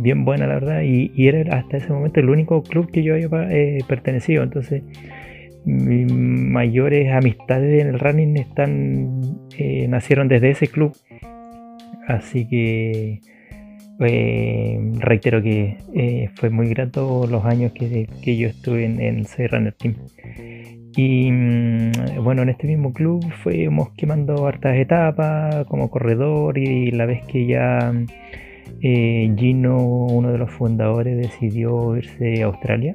bien 0.00 0.24
buena 0.24 0.46
la 0.46 0.54
verdad 0.54 0.82
y, 0.82 1.10
era 1.26 1.56
hasta 1.56 1.78
ese 1.78 1.92
momento 1.92 2.20
el 2.20 2.28
único 2.28 2.62
club 2.62 2.90
que 2.90 3.02
yo 3.02 3.14
había 3.14 3.28
eh, 3.50 3.78
pertenecido, 3.88 4.42
entonces 4.42 4.82
mis 5.64 6.12
mayores 6.12 7.12
amistades 7.12 7.82
en 7.82 7.88
el 7.88 7.98
running 7.98 8.36
están 8.36 9.20
nacieron 9.88 10.28
desde 10.28 10.50
ese 10.50 10.68
club, 10.68 10.96
así 12.08 12.48
que 12.48 13.20
reitero 13.98 15.42
que 15.42 15.76
eh, 15.94 16.30
fue 16.34 16.50
muy 16.50 16.68
grato 16.68 17.26
los 17.26 17.44
años 17.44 17.72
que, 17.72 18.36
yo 18.36 18.48
estuve 18.48 18.84
en, 18.84 19.00
el 19.00 19.26
Runner 19.50 19.72
Team. 19.72 19.94
Y 20.96 21.30
mm, 21.30 22.22
bueno, 22.22 22.42
en 22.42 22.50
este 22.50 22.66
mismo 22.66 22.92
club 22.92 23.24
fuimos 23.42 23.90
quemando 23.96 24.46
hartas 24.46 24.76
etapas 24.76 25.66
como 25.66 25.90
corredor 25.90 26.58
y 26.58 26.90
la 26.90 27.06
vez 27.06 27.24
que 27.24 27.46
ya 27.46 27.92
eh, 28.82 29.32
Gino, 29.36 29.78
uno 29.78 30.32
de 30.32 30.38
los 30.38 30.50
fundadores, 30.50 31.16
decidió 31.16 31.96
irse 31.96 32.42
a 32.42 32.46
Australia, 32.46 32.94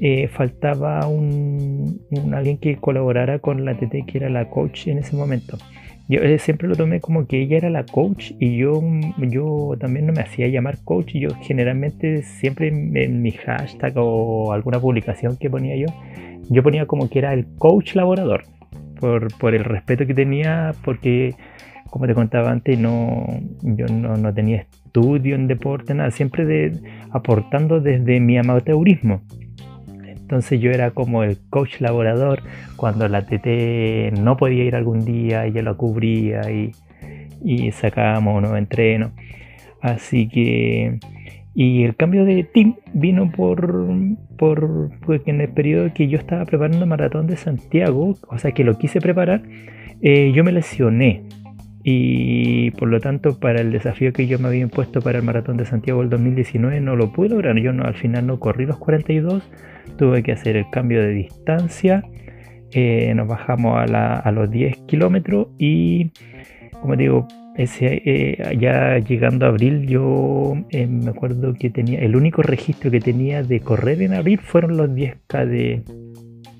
eh, 0.00 0.28
faltaba 0.28 1.06
un, 1.08 2.00
alguien 2.32 2.58
que 2.58 2.76
colaborara 2.76 3.38
con 3.40 3.64
la 3.64 3.74
TT 3.74 4.06
que 4.06 4.18
era 4.18 4.28
la 4.28 4.48
coach 4.48 4.88
en 4.88 4.98
ese 4.98 5.16
momento. 5.16 5.58
Yo 6.08 6.20
eh, 6.20 6.38
siempre 6.38 6.68
lo 6.68 6.76
tomé 6.76 7.00
como 7.00 7.26
que 7.26 7.42
ella 7.42 7.58
era 7.58 7.68
la 7.70 7.84
coach 7.84 8.32
y 8.38 8.56
yo, 8.56 8.80
yo 9.18 9.74
también 9.78 10.06
no 10.06 10.12
me 10.12 10.22
hacía 10.22 10.48
llamar 10.48 10.78
coach. 10.84 11.12
Yo 11.14 11.30
generalmente 11.42 12.22
siempre 12.22 12.68
en 12.68 13.20
mi 13.20 13.32
hashtag 13.32 13.92
o 13.96 14.52
alguna 14.52 14.80
publicación 14.80 15.36
que 15.36 15.50
ponía 15.50 15.76
yo, 15.76 15.86
yo 16.48 16.62
ponía 16.62 16.86
como 16.86 17.10
que 17.10 17.18
era 17.18 17.34
el 17.34 17.46
coach 17.56 17.94
laborador. 17.94 18.44
Por, 18.98 19.28
por 19.38 19.54
el 19.54 19.62
respeto 19.62 20.06
que 20.06 20.14
tenía, 20.14 20.72
porque 20.84 21.36
como 21.90 22.06
te 22.06 22.14
contaba 22.14 22.50
antes, 22.50 22.78
no, 22.78 23.26
yo 23.62 23.86
no, 23.86 24.16
no 24.16 24.34
tenía 24.34 24.62
estudio 24.62 25.34
en 25.36 25.46
deporte, 25.46 25.94
nada, 25.94 26.10
siempre 26.10 26.44
de, 26.44 26.72
aportando 27.10 27.80
desde 27.80 28.18
mi 28.20 28.38
amateurismo. 28.38 29.22
Entonces 30.28 30.60
yo 30.60 30.70
era 30.70 30.90
como 30.90 31.22
el 31.22 31.38
coach 31.48 31.80
laborador 31.80 32.42
cuando 32.76 33.08
la 33.08 33.24
TT 33.24 34.12
no 34.20 34.36
podía 34.36 34.62
ir 34.62 34.76
algún 34.76 35.02
día, 35.06 35.46
ella 35.46 35.62
lo 35.62 35.78
cubría 35.78 36.42
y, 36.50 37.72
sacábamos 37.72 38.36
unos 38.36 38.58
entrenos. 38.58 39.12
Así 39.80 40.28
que... 40.28 41.00
Y 41.54 41.82
el 41.84 41.96
cambio 41.96 42.26
de 42.26 42.44
team 42.44 42.76
vino 42.92 43.32
por, 43.32 43.88
por 44.36 44.90
porque 45.06 45.30
en 45.30 45.40
el 45.40 45.48
periodo 45.48 45.94
que 45.94 46.08
yo 46.08 46.18
estaba 46.18 46.44
preparando 46.44 46.84
el 46.84 46.90
maratón 46.90 47.26
de 47.26 47.38
Santiago, 47.38 48.14
o 48.28 48.38
sea 48.38 48.52
que 48.52 48.64
lo 48.64 48.76
quise 48.76 49.00
preparar, 49.00 49.42
eh, 50.02 50.30
yo 50.34 50.44
me 50.44 50.52
lesioné. 50.52 51.22
Y 51.90 52.70
por 52.72 52.90
lo 52.90 53.00
tanto, 53.00 53.40
para 53.40 53.62
el 53.62 53.72
desafío 53.72 54.12
que 54.12 54.26
yo 54.26 54.38
me 54.38 54.48
había 54.48 54.60
impuesto 54.60 55.00
para 55.00 55.16
el 55.16 55.24
maratón 55.24 55.56
de 55.56 55.64
Santiago 55.64 56.00
del 56.00 56.10
2019, 56.10 56.82
no 56.82 56.96
lo 56.96 57.14
pude 57.14 57.30
lograr. 57.30 57.56
Yo 57.56 57.72
no, 57.72 57.84
al 57.84 57.94
final 57.94 58.26
no 58.26 58.38
corrí 58.38 58.66
los 58.66 58.76
42, 58.76 59.42
tuve 59.96 60.22
que 60.22 60.32
hacer 60.32 60.58
el 60.58 60.68
cambio 60.70 61.00
de 61.00 61.08
distancia, 61.14 62.04
eh, 62.72 63.14
nos 63.14 63.26
bajamos 63.26 63.80
a, 63.90 64.30
los 64.32 64.50
10 64.50 64.76
kilómetros 64.86 65.48
y 65.56 66.10
como 66.72 66.94
digo, 66.94 67.26
ese, 67.56 68.02
eh, 68.04 68.58
ya 68.58 68.98
llegando 68.98 69.46
a 69.46 69.48
abril 69.48 69.86
yo 69.86 70.56
eh, 70.68 70.86
me 70.86 71.08
acuerdo 71.08 71.54
que 71.54 71.70
tenía, 71.70 72.00
el 72.00 72.16
único 72.16 72.42
registro 72.42 72.90
que 72.90 73.00
tenía 73.00 73.42
de 73.42 73.60
correr 73.60 74.02
en 74.02 74.12
abril 74.12 74.40
fueron 74.40 74.76
los 74.76 74.90
10K 74.90 75.46
de, 75.46 75.82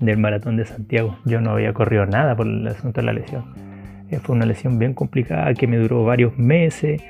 del 0.01 0.17
maratón 0.17 0.57
de 0.57 0.65
Santiago. 0.65 1.19
Yo 1.27 1.43
no 1.43 1.51
había 1.51 1.75
corrido 1.75 2.07
nada 2.07 2.35
por 2.35 2.47
el 2.47 2.67
asunto 2.67 3.03
de 3.03 3.07
la 3.07 3.13
lesión. 3.13 3.68
Fue 4.17 4.35
una 4.35 4.47
lesión 4.47 4.79
bien 4.79 4.95
complicada 4.95 5.53
que 5.55 5.67
me 5.67 5.77
duró 5.77 6.05
varios 6.05 6.39
meses. 6.39 7.03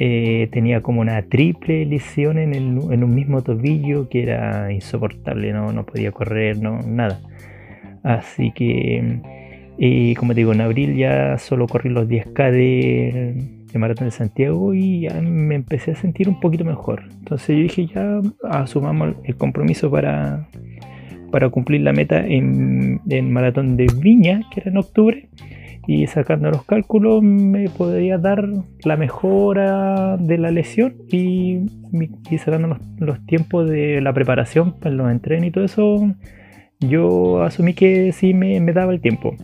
Eh, 0.00 0.48
tenía 0.52 0.80
como 0.80 1.00
una 1.00 1.22
triple 1.22 1.84
lesión 1.84 2.38
en, 2.38 2.54
en, 2.54 3.04
un 3.04 3.14
mismo 3.14 3.42
tobillo 3.42 4.08
que 4.08 4.22
era 4.22 4.72
insoportable, 4.72 5.52
no, 5.52 5.72
no 5.72 5.84
podía 5.84 6.12
correr, 6.12 6.58
no, 6.58 6.80
nada. 6.86 7.20
Así 8.04 8.52
que, 8.52 9.20
y 9.76 10.14
como 10.14 10.34
te 10.34 10.40
digo, 10.40 10.52
en 10.52 10.60
abril 10.60 10.96
ya 10.96 11.36
solo 11.38 11.66
corrí 11.66 11.90
los 11.90 12.06
10K 12.06 12.50
de, 12.52 13.34
de 13.72 13.78
Maratón 13.78 14.06
de 14.06 14.12
Santiago 14.12 14.72
y 14.72 15.00
ya 15.00 15.20
me 15.20 15.56
empecé 15.56 15.90
a 15.90 15.96
sentir 15.96 16.28
un 16.28 16.38
poquito 16.38 16.64
mejor. 16.64 17.02
Entonces 17.18 17.56
yo 17.56 17.62
dije, 17.62 17.86
ya 17.86 18.20
asumamos 18.48 19.16
el 19.24 19.36
compromiso 19.36 19.90
para, 19.90 20.48
para 21.32 21.48
cumplir 21.48 21.80
la 21.80 21.92
meta 21.92 22.24
en, 22.24 23.00
en 23.08 23.32
Maratón 23.32 23.76
de 23.76 23.88
Viña, 24.00 24.42
que 24.54 24.60
era 24.60 24.70
en 24.70 24.78
octubre 24.78 25.28
y 25.88 26.06
sacando 26.06 26.50
los 26.50 26.64
cálculos 26.66 27.22
me 27.22 27.70
podría 27.70 28.18
dar 28.18 28.46
la 28.84 28.98
mejora 28.98 30.18
de 30.18 30.36
la 30.36 30.50
lesión 30.50 30.94
y, 31.10 31.62
sacando 32.36 32.76
los, 32.98 33.24
tiempos 33.24 33.70
de 33.70 34.02
la 34.02 34.12
preparación 34.12 34.78
para 34.78 34.94
los 34.94 35.10
entrenos 35.10 35.46
y 35.46 35.50
todo 35.50 35.64
eso, 35.64 36.14
yo 36.78 37.42
asumí 37.42 37.72
que 37.72 38.12
sí 38.12 38.34
me, 38.34 38.60
daba 38.60 38.92
el 38.92 39.00
tiempo. 39.00 39.34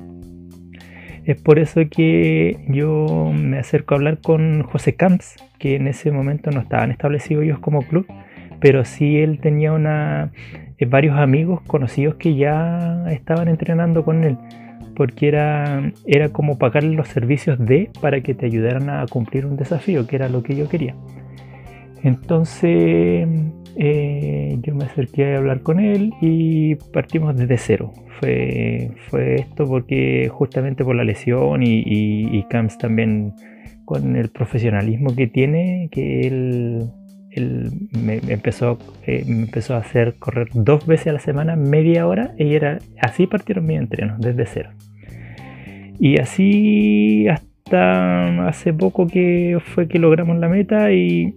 Es 1.24 1.40
por 1.40 1.58
eso 1.58 1.80
que 1.90 2.58
yo 2.68 3.32
me 3.34 3.58
acerco 3.58 3.94
a 3.94 3.96
hablar 3.96 4.18
con 4.20 4.64
José 4.64 4.96
Camps, 4.96 5.36
que 5.58 5.76
en 5.76 5.88
ese 5.88 6.10
momento 6.12 6.50
no 6.50 6.60
estaban 6.60 6.90
establecidos 6.90 7.44
ellos 7.44 7.58
como 7.60 7.80
club, 7.80 8.06
pero 8.60 8.84
sí 8.84 9.16
él 9.16 9.38
tenía 9.40 9.72
una, 9.72 10.30
eh, 10.76 10.84
varios 10.84 11.16
amigos 11.16 11.62
conocidos 11.62 12.16
que 12.16 12.34
ya 12.36 13.06
estaban 13.10 13.48
entrenando 13.48 14.04
con 14.04 14.24
él 14.24 14.36
porque 14.94 15.28
era, 15.28 15.92
era 16.06 16.28
como 16.30 16.58
pagarle 16.58 16.94
los 16.94 17.08
servicios 17.08 17.58
de 17.58 17.90
para 18.00 18.20
que 18.20 18.34
te 18.34 18.46
ayudaran 18.46 18.90
a 18.90 19.06
cumplir 19.06 19.46
un 19.46 19.56
desafío, 19.56 20.06
que 20.06 20.16
era 20.16 20.28
lo 20.28 20.42
que 20.42 20.56
yo 20.56 20.68
quería. 20.68 20.94
Entonces 22.02 23.26
eh, 23.76 24.58
yo 24.60 24.74
me 24.74 24.84
acerqué 24.84 25.34
a 25.34 25.38
hablar 25.38 25.60
con 25.62 25.80
él 25.80 26.12
y 26.20 26.74
partimos 26.92 27.36
desde 27.36 27.58
cero. 27.58 27.92
Fue, 28.20 28.90
fue 29.08 29.36
esto 29.36 29.66
porque 29.66 30.28
justamente 30.32 30.84
por 30.84 30.94
la 30.94 31.04
lesión 31.04 31.62
y, 31.62 31.82
y, 31.84 32.38
y 32.38 32.42
Camps 32.44 32.78
también 32.78 33.32
con 33.84 34.16
el 34.16 34.30
profesionalismo 34.30 35.14
que 35.14 35.26
tiene, 35.26 35.88
que 35.90 36.20
él 36.20 36.90
él 37.34 37.70
me 37.92 38.20
empezó, 38.28 38.78
eh, 39.06 39.24
me 39.26 39.42
empezó 39.42 39.74
a 39.74 39.78
hacer 39.78 40.14
correr 40.18 40.48
dos 40.54 40.86
veces 40.86 41.08
a 41.08 41.12
la 41.12 41.18
semana, 41.18 41.56
media 41.56 42.06
hora, 42.06 42.34
y 42.38 42.54
era 42.54 42.78
así 43.00 43.26
partieron 43.26 43.66
mis 43.66 43.78
entrenos, 43.78 44.20
desde 44.20 44.46
cero. 44.46 44.70
Y 45.98 46.18
así 46.18 47.28
hasta 47.28 48.46
hace 48.48 48.72
poco 48.72 49.06
que 49.06 49.58
fue 49.74 49.88
que 49.88 49.98
logramos 49.98 50.38
la 50.38 50.48
meta, 50.48 50.92
y, 50.92 51.34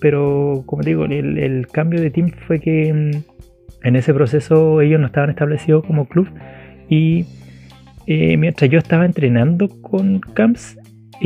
pero 0.00 0.62
como 0.66 0.82
digo, 0.82 1.04
el, 1.04 1.66
cambio 1.72 2.00
de 2.00 2.10
team 2.10 2.30
fue 2.46 2.60
que 2.60 2.92
mm, 2.92 3.86
en 3.86 3.96
ese 3.96 4.14
proceso 4.14 4.80
ellos 4.80 5.00
no 5.00 5.06
estaban 5.06 5.30
establecidos 5.30 5.84
como 5.84 6.06
club, 6.06 6.28
y 6.88 7.24
eh, 8.06 8.36
mientras 8.36 8.70
yo 8.70 8.78
estaba 8.78 9.04
entrenando 9.04 9.68
con 9.82 10.20
Camps, 10.20 10.76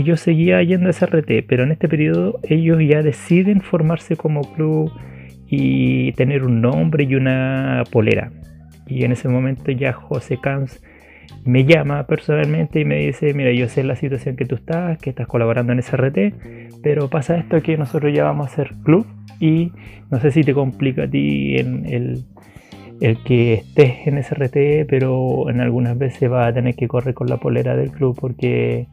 yo 0.02 0.16
seguía 0.16 0.62
yendo 0.62 0.88
a 0.88 0.92
SRT, 0.92 1.46
pero 1.46 1.62
en 1.62 1.72
este 1.72 1.88
periodo 1.88 2.40
ellos 2.42 2.78
ya 2.86 3.02
deciden 3.02 3.60
formarse 3.60 4.16
como 4.16 4.42
club 4.54 4.92
y 5.48 6.12
tener 6.12 6.44
un 6.44 6.60
nombre 6.60 7.04
y 7.04 7.14
una 7.14 7.84
polera. 7.90 8.32
Y 8.86 9.04
en 9.04 9.12
ese 9.12 9.28
momento 9.28 9.70
ya 9.70 9.92
José 9.92 10.38
Camps 10.40 10.82
me 11.44 11.64
llama 11.64 12.06
personalmente 12.06 12.80
y 12.80 12.84
me 12.84 12.96
dice, 13.06 13.34
mira, 13.34 13.52
yo 13.52 13.68
sé 13.68 13.84
la 13.84 13.96
situación 13.96 14.36
que 14.36 14.46
tú 14.46 14.54
estás, 14.54 14.98
que 14.98 15.10
estás 15.10 15.26
colaborando 15.26 15.72
en 15.72 15.82
SRT, 15.82 16.82
pero 16.82 17.08
pasa 17.08 17.36
esto 17.36 17.62
que 17.62 17.76
nosotros 17.76 18.12
ya 18.12 18.24
vamos 18.24 18.48
a 18.48 18.56
ser 18.56 18.72
club 18.82 19.06
y 19.40 19.72
no 20.10 20.20
sé 20.20 20.30
si 20.30 20.42
te 20.42 20.54
complica 20.54 21.04
a 21.04 21.08
ti 21.08 21.56
en 21.58 21.86
el, 21.86 22.24
el 23.00 23.22
que 23.24 23.54
estés 23.54 24.06
en 24.06 24.22
SRT, 24.22 24.86
pero 24.88 25.50
en 25.50 25.60
algunas 25.60 25.98
veces 25.98 26.30
va 26.30 26.46
a 26.46 26.52
tener 26.52 26.74
que 26.74 26.88
correr 26.88 27.14
con 27.14 27.28
la 27.28 27.36
polera 27.36 27.76
del 27.76 27.90
club 27.90 28.16
porque 28.18 28.86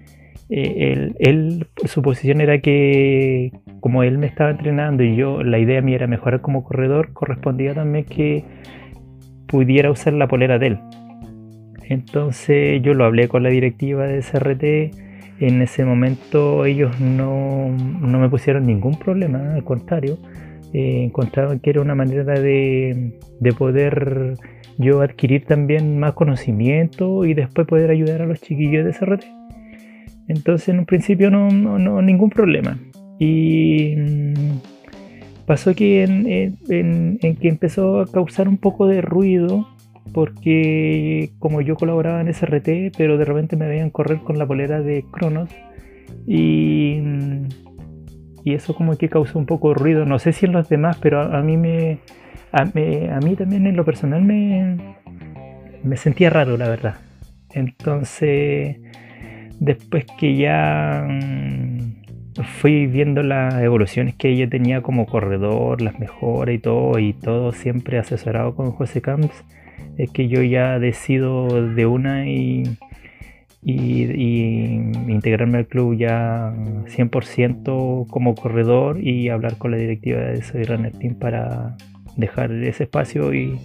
eh, 0.53 1.13
él, 1.19 1.67
su 1.85 2.01
posición 2.01 2.41
era 2.41 2.59
que 2.59 3.53
como 3.79 4.03
él 4.03 4.17
me 4.17 4.27
estaba 4.27 4.51
entrenando 4.51 5.01
y 5.01 5.15
yo 5.15 5.43
la 5.43 5.59
idea 5.59 5.81
mía 5.81 5.95
era 5.95 6.07
mejorar 6.07 6.41
como 6.41 6.65
corredor, 6.65 7.13
correspondía 7.13 7.73
también 7.73 8.03
que 8.03 8.43
pudiera 9.47 9.89
usar 9.89 10.11
la 10.11 10.27
polera 10.27 10.59
de 10.59 10.67
él. 10.67 10.79
Entonces 11.87 12.81
yo 12.83 12.93
lo 12.93 13.05
hablé 13.05 13.29
con 13.29 13.43
la 13.43 13.49
directiva 13.49 14.05
de 14.07 14.21
SRT. 14.21 14.91
En 15.39 15.61
ese 15.61 15.85
momento 15.85 16.65
ellos 16.65 16.99
no, 16.99 17.69
me 17.69 18.29
pusieron 18.29 18.67
ningún 18.67 18.99
problema, 18.99 19.53
al 19.55 19.63
contrario, 19.63 20.17
eh, 20.73 21.03
encontraban 21.05 21.59
que 21.61 21.69
era 21.69 21.81
una 21.81 21.95
manera 21.95 22.39
de, 22.39 23.13
de 23.39 23.53
poder 23.53 24.35
yo 24.77 25.01
adquirir 25.01 25.45
también 25.45 25.97
más 25.97 26.13
conocimiento 26.13 27.23
y 27.25 27.33
después 27.33 27.65
poder 27.67 27.89
ayudar 27.89 28.21
a 28.21 28.25
los 28.25 28.41
chiquillos 28.41 28.83
de 28.83 28.91
SRT. 28.91 29.40
Entonces 30.31 30.69
en 30.69 30.79
un 30.79 30.85
principio 30.85 31.29
no, 31.29 31.49
no, 31.49 32.01
ningún 32.01 32.29
problema. 32.29 32.79
Y 33.19 33.95
mm, 33.97 34.59
pasó 35.45 35.75
que 35.75 36.03
en, 36.03 36.57
que 37.37 37.47
empezó 37.47 38.01
a 38.01 38.07
causar 38.07 38.47
un 38.47 38.57
poco 38.57 38.87
de 38.87 39.01
ruido 39.01 39.67
porque 40.13 41.31
como 41.39 41.61
yo 41.61 41.75
colaboraba 41.75 42.21
en 42.21 42.33
SRT, 42.33 42.97
pero 42.97 43.17
de 43.17 43.25
repente 43.25 43.55
me 43.55 43.67
veían 43.67 43.89
correr 43.89 44.19
con 44.19 44.37
la 44.37 44.45
polera 44.45 44.81
de 44.81 45.05
Cronos 45.11 45.49
y, 46.25 46.99
mm, 47.01 47.47
y 48.43 48.53
eso 48.53 48.73
como 48.75 48.97
que 48.97 49.09
causó 49.09 49.37
un 49.37 49.45
poco 49.45 49.69
de 49.69 49.75
ruido. 49.75 50.05
No 50.05 50.17
sé 50.19 50.33
si 50.33 50.45
en 50.45 50.53
los 50.53 50.69
demás, 50.69 50.97
pero 51.01 51.21
a, 51.21 51.41
mí 51.41 51.57
me 51.57 51.99
a, 52.51 52.61
a, 52.61 53.19
mí 53.19 53.35
también 53.35 53.67
en 53.67 53.75
lo 53.75 53.85
personal 53.85 54.23
me, 54.23 54.77
me 55.83 55.97
sentía 55.97 56.29
raro, 56.29 56.57
la 56.57 56.69
verdad. 56.69 56.95
Entonces 57.53 58.77
después 59.61 60.05
que 60.17 60.35
ya 60.35 61.07
mm, 61.07 62.41
fui 62.59 62.87
viendo 62.87 63.21
las 63.21 63.61
evoluciones 63.61 64.15
que 64.15 64.29
ella 64.29 64.49
tenía 64.49 64.81
como 64.81 65.05
corredor, 65.05 65.81
las 65.81 65.99
mejoras 65.99 66.55
y 66.55 66.59
todo, 66.59 66.97
y 66.99 67.13
todo 67.13 67.51
siempre 67.53 67.99
asesorado 67.99 68.55
con 68.55 68.71
José 68.71 69.01
Camps, 69.01 69.45
es 69.97 70.09
que 70.09 70.27
yo 70.27 70.41
ya 70.41 70.79
decido 70.79 71.47
de 71.75 71.85
una 71.85 72.27
y, 72.27 72.77
integrarme 73.63 75.59
al 75.59 75.67
club 75.67 75.95
ya 75.95 76.51
100% 76.87 78.07
como 78.07 78.33
corredor 78.33 78.99
y 78.99 79.29
hablar 79.29 79.57
con 79.57 79.69
la 79.69 79.77
directiva 79.77 80.19
de 80.21 80.41
Soy 80.41 80.63
Runner 80.63 80.91
Team 80.91 81.13
para 81.13 81.77
dejar 82.17 82.51
ese 82.51 82.83
espacio 82.83 83.31
y, 83.35 83.59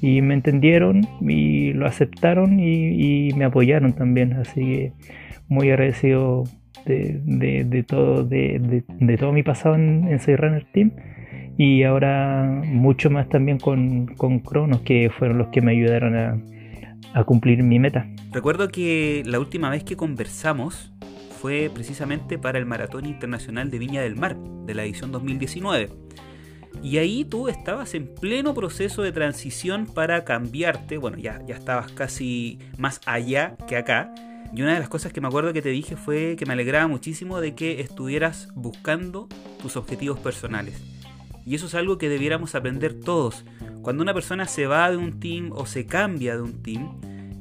me 0.00 0.34
entendieron 0.34 1.06
y 1.20 1.72
lo 1.72 1.86
aceptaron 1.86 2.60
y, 2.60 3.28
y 3.28 3.32
me 3.34 3.44
apoyaron 3.44 3.92
también, 3.92 4.34
así 4.34 4.60
que 4.60 4.92
muy 5.48 5.70
agradecido 5.70 6.44
de, 6.86 7.84
todo, 7.86 8.24
de, 8.24 9.16
todo 9.18 9.32
mi 9.32 9.42
pasado 9.42 9.74
en, 9.76 10.08
en 10.08 10.36
Runner 10.36 10.66
Team 10.72 10.92
y 11.56 11.82
ahora 11.82 12.62
mucho 12.64 13.10
más 13.10 13.28
también 13.28 13.58
con, 13.58 14.06
con 14.16 14.40
Cronos, 14.40 14.80
que 14.80 15.10
fueron 15.10 15.38
los 15.38 15.48
que 15.48 15.60
me 15.60 15.72
ayudaron 15.72 16.16
a, 16.16 16.38
a 17.14 17.24
cumplir 17.24 17.62
mi 17.62 17.78
meta. 17.78 18.06
Recuerdo 18.32 18.68
que 18.68 19.22
la 19.26 19.38
última 19.38 19.70
vez 19.70 19.84
que 19.84 19.96
conversamos 19.96 20.92
fue 21.40 21.70
precisamente 21.72 22.38
para 22.38 22.58
el 22.58 22.66
Maratón 22.66 23.06
Internacional 23.06 23.70
de 23.70 23.78
Viña 23.78 24.00
del 24.02 24.16
Mar, 24.16 24.36
de 24.36 24.74
la 24.74 24.84
edición 24.84 25.12
2019. 25.12 25.90
Y 26.82 26.98
ahí 26.98 27.24
tú 27.24 27.48
estabas 27.48 27.94
en 27.94 28.12
pleno 28.14 28.54
proceso 28.54 29.02
de 29.02 29.12
transición 29.12 29.86
para 29.86 30.24
cambiarte, 30.24 30.96
bueno, 30.96 31.18
ya, 31.18 31.40
ya 31.46 31.54
estabas 31.54 31.92
casi 31.92 32.58
más 32.78 33.00
allá 33.06 33.56
que 33.68 33.76
acá, 33.76 34.14
y 34.54 34.62
una 34.62 34.74
de 34.74 34.80
las 34.80 34.88
cosas 34.88 35.12
que 35.12 35.20
me 35.20 35.28
acuerdo 35.28 35.52
que 35.52 35.62
te 35.62 35.70
dije 35.70 35.96
fue 35.96 36.36
que 36.36 36.44
me 36.44 36.52
alegraba 36.52 36.86
muchísimo 36.86 37.40
de 37.40 37.54
que 37.54 37.80
estuvieras 37.80 38.48
buscando 38.54 39.28
tus 39.60 39.76
objetivos 39.76 40.18
personales. 40.18 40.82
Y 41.46 41.54
eso 41.54 41.66
es 41.66 41.74
algo 41.74 41.98
que 41.98 42.08
debiéramos 42.08 42.54
aprender 42.54 43.00
todos. 43.00 43.44
Cuando 43.80 44.02
una 44.02 44.14
persona 44.14 44.46
se 44.46 44.66
va 44.66 44.90
de 44.90 44.96
un 44.96 45.18
team 45.18 45.50
o 45.52 45.66
se 45.66 45.86
cambia 45.86 46.36
de 46.36 46.42
un 46.42 46.62
team, 46.62 47.00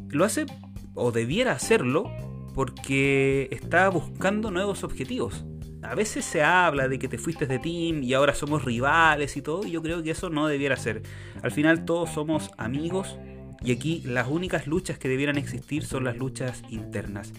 lo 0.09 0.23
hace 0.23 0.45
o 0.93 1.11
debiera 1.11 1.51
hacerlo 1.51 2.09
porque 2.53 3.47
está 3.51 3.89
buscando 3.89 4.49
nuevos 4.49 4.83
objetivos. 4.83 5.45
A 5.83 5.95
veces 5.95 6.25
se 6.25 6.43
habla 6.43 6.87
de 6.87 6.99
que 6.99 7.07
te 7.07 7.17
fuiste 7.17 7.45
de 7.45 7.59
team 7.59 8.03
y 8.03 8.13
ahora 8.13 8.33
somos 8.33 8.63
rivales 8.63 9.35
y 9.35 9.41
todo, 9.41 9.65
y 9.65 9.71
yo 9.71 9.81
creo 9.81 10.03
que 10.03 10.11
eso 10.11 10.29
no 10.29 10.47
debiera 10.47 10.75
ser. 10.77 11.01
Al 11.41 11.51
final 11.51 11.85
todos 11.85 12.11
somos 12.11 12.51
amigos 12.57 13.17
y 13.63 13.71
aquí 13.71 14.01
las 14.05 14.27
únicas 14.27 14.67
luchas 14.67 14.97
que 14.97 15.09
debieran 15.09 15.37
existir 15.37 15.83
son 15.83 16.03
las 16.03 16.17
luchas 16.17 16.63
internas. 16.69 17.33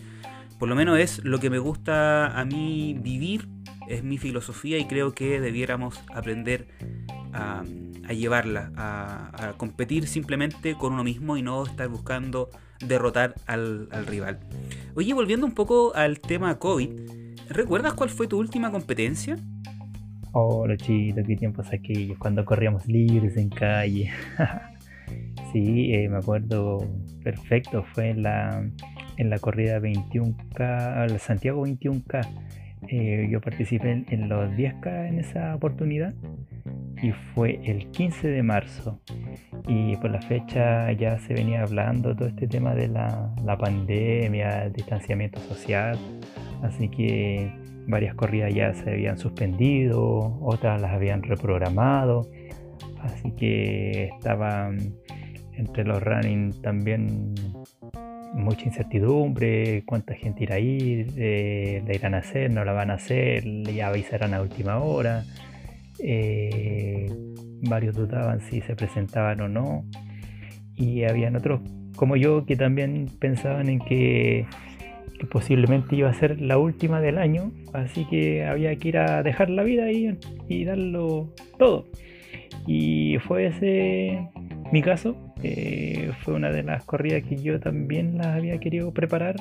Por 0.59 0.69
lo 0.69 0.77
menos 0.77 0.99
es 0.99 1.25
lo 1.25 1.41
que 1.41 1.51
me 1.51 1.59
gusta 1.59 2.39
a 2.39 2.45
mí 2.45 2.97
vivir, 3.01 3.49
es 3.89 4.05
mi 4.05 4.19
filosofía 4.19 4.79
y 4.79 4.85
creo 4.85 5.13
que 5.13 5.41
debiéramos 5.41 6.01
aprender 6.15 6.69
a, 7.33 7.65
llevarla, 8.11 8.71
a, 8.77 9.55
competir 9.57 10.07
simplemente 10.07 10.77
con 10.77 10.93
uno 10.93 11.03
mismo 11.03 11.37
y 11.37 11.43
no 11.43 11.65
estar 11.65 11.89
buscando 11.89 12.51
derrotar 12.87 13.35
al, 13.47 13.89
rival. 14.07 14.39
Oye, 14.95 15.13
volviendo 15.15 15.47
un 15.47 15.53
poco 15.53 15.95
al 15.97 16.21
tema 16.21 16.59
COVID, 16.59 16.91
¿recuerdas 17.49 17.95
cuál 17.95 18.11
fue 18.11 18.29
tu 18.29 18.39
última 18.39 18.71
competencia? 18.71 19.37
Oh, 20.33 20.67
chito, 20.77 21.23
qué 21.27 21.37
tiempos 21.37 21.67
aquellos, 21.73 22.19
cuando 22.19 22.45
corríamos 22.45 22.87
libres 22.87 23.37
en 23.37 23.49
calle. 23.49 24.11
Sí, 25.53 25.95
eh, 25.95 26.09
me 26.09 26.19
acuerdo 26.19 26.79
perfecto, 27.23 27.85
fue 27.95 28.11
en 28.11 28.23
la, 28.23 28.65
en 29.19 29.31
la 29.31 29.39
corrida 29.39 29.79
21K, 29.79 31.11
la 31.11 31.19
Santiago 31.19 31.67
21K. 31.67 32.27
Eh, 32.89 33.29
yo 33.31 33.41
participé 33.41 34.05
en, 34.09 34.29
los 34.29 34.51
10K 34.53 35.09
en 35.09 35.21
esa 35.21 35.55
oportunidad 35.55 36.15
y 37.01 37.13
fue 37.35 37.61
el 37.65 37.91
15 37.91 38.29
de 38.29 38.43
marzo. 38.43 39.01
Y 39.69 39.97
por 39.97 40.11
la 40.11 40.21
fecha 40.23 40.91
ya 40.93 41.19
se 41.19 41.35
venía 41.35 41.63
hablando 41.63 42.17
todo 42.17 42.29
este 42.29 42.49
tema 42.49 42.75
de 42.75 42.89
la, 42.89 43.33
la 43.45 43.57
pandemia, 43.57 44.65
el 44.65 44.73
distanciamiento 44.73 45.41
social, 45.41 45.99
así 46.63 46.89
que 46.89 47.53
varias 47.87 48.15
corridas 48.15 48.55
ya 48.55 48.75
se 48.75 48.91
habían 48.91 49.19
suspendido, 49.19 50.39
otras 50.41 50.81
las 50.81 50.93
habían 50.93 51.23
reprogramado, 51.23 52.29
así 53.03 53.33
que 53.33 54.11
estaban 54.17 54.95
entre 55.53 55.85
los 55.85 56.03
running 56.03 56.63
también 56.63 57.35
mucha 58.35 58.65
incertidumbre, 58.65 59.83
cuánta 59.85 60.15
gente 60.15 60.45
irá 60.45 60.57
a 60.57 60.59
ir, 60.59 61.13
eh, 61.17 61.83
la 61.87 61.95
irán 61.95 62.15
a 62.15 62.19
hacer, 62.19 62.51
no 62.51 62.65
la 62.65 62.73
van 62.73 62.91
a 62.91 62.95
hacer, 62.95 63.45
ya 63.65 63.89
avisarán 63.89 64.35
a 64.35 64.41
última 64.41 64.79
hora. 64.79 65.25
Eh, 65.99 67.11
varios 67.69 67.95
dudaban 67.95 68.41
si 68.41 68.61
se 68.63 68.75
presentaban 68.75 69.41
o 69.41 69.49
no. 69.49 69.85
Y 70.75 71.05
habían 71.05 71.37
otros 71.37 71.61
como 71.97 72.17
yo 72.17 72.47
que 72.47 72.57
también 72.57 73.09
pensaban 73.19 73.69
en 73.69 73.79
que, 73.79 74.47
posiblemente 75.31 75.95
iba 75.95 76.11
a 76.11 76.15
ser 76.15 76.41
la 76.41 76.59
última 76.59 77.01
del 77.01 77.17
año, 77.17 77.53
así 77.73 78.05
que 78.07 78.45
había 78.45 78.75
que 78.75 78.89
ir 78.89 78.99
a 78.99 79.23
dejar 79.23 79.51
la 79.51 79.63
vida 79.63 79.85
ahí 79.85 80.19
y 80.49 80.65
darlo 80.65 81.33
todo. 81.59 81.87
Y 82.67 83.19
fue 83.19 83.47
ese 83.47 84.29
mi 84.73 84.81
caso, 84.81 85.17
fue 86.23 86.35
una 86.35 86.51
de 86.51 86.63
las 86.63 86.85
corridas 86.85 87.23
que 87.25 87.37
yo 87.37 87.61
también 87.61 88.17
las 88.17 88.29
había 88.29 88.59
querido 88.59 88.93
preparar. 88.93 89.37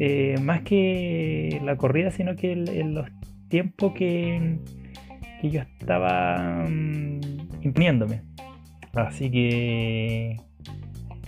Eh, 0.00 0.36
más 0.42 0.62
que 0.62 1.60
la 1.64 1.76
corrida, 1.76 2.10
sino 2.10 2.34
que 2.34 2.52
en 2.52 2.94
los 2.94 3.06
tiempos 3.48 3.92
que, 3.92 4.58
que 5.40 5.50
yo 5.50 5.60
estaba 5.60 6.64
um, 6.66 7.20
imponiéndome. 7.62 8.22
Así 8.94 9.30
que 9.30 10.36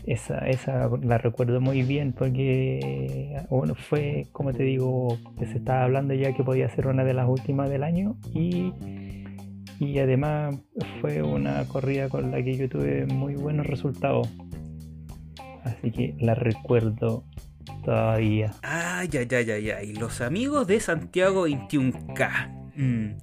esa, 0.06 0.38
esa 0.48 0.90
la 1.02 1.18
recuerdo 1.18 1.60
muy 1.60 1.82
bien 1.82 2.12
porque 2.12 3.36
bueno, 3.48 3.76
fue, 3.76 4.26
como 4.32 4.52
te 4.52 4.64
digo, 4.64 5.16
se 5.38 5.58
estaba 5.58 5.84
hablando 5.84 6.14
ya 6.14 6.32
que 6.32 6.42
podía 6.42 6.68
ser 6.70 6.88
una 6.88 7.04
de 7.04 7.14
las 7.14 7.28
últimas 7.28 7.70
del 7.70 7.84
año 7.84 8.16
y 8.34 8.72
y 9.80 9.98
además 9.98 10.56
fue 11.00 11.22
una 11.22 11.64
corrida 11.64 12.10
con 12.10 12.30
la 12.30 12.44
que 12.44 12.54
yo 12.54 12.68
tuve 12.68 13.06
muy 13.06 13.34
buenos 13.34 13.66
resultados. 13.66 14.28
Así 15.64 15.90
que 15.90 16.14
la 16.20 16.34
recuerdo 16.34 17.24
todavía. 17.82 18.52
Ah, 18.62 19.04
ya, 19.04 19.22
ya, 19.22 19.40
ya, 19.40 19.58
ya. 19.58 19.82
Y 19.82 19.94
los 19.94 20.20
amigos 20.20 20.66
de 20.66 20.80
Santiago 20.80 21.48
21K. 21.48 22.74
Mm. 22.76 23.18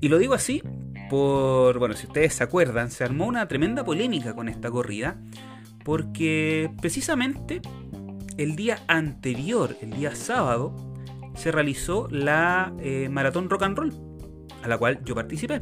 Y 0.00 0.08
lo 0.08 0.18
digo 0.18 0.34
así 0.34 0.62
por, 1.10 1.80
bueno, 1.80 1.94
si 1.96 2.06
ustedes 2.06 2.34
se 2.34 2.44
acuerdan, 2.44 2.92
se 2.92 3.02
armó 3.02 3.26
una 3.26 3.48
tremenda 3.48 3.84
polémica 3.84 4.32
con 4.32 4.48
esta 4.48 4.70
corrida, 4.70 5.16
porque 5.84 6.70
precisamente 6.80 7.60
el 8.38 8.54
día 8.54 8.78
anterior, 8.86 9.76
el 9.80 9.90
día 9.90 10.14
sábado, 10.14 10.72
se 11.34 11.50
realizó 11.50 12.06
la 12.12 12.72
eh, 12.78 13.08
Maratón 13.10 13.50
Rock 13.50 13.64
and 13.64 13.76
Roll, 13.76 13.92
a 14.62 14.68
la 14.68 14.78
cual 14.78 15.00
yo 15.04 15.16
participé. 15.16 15.60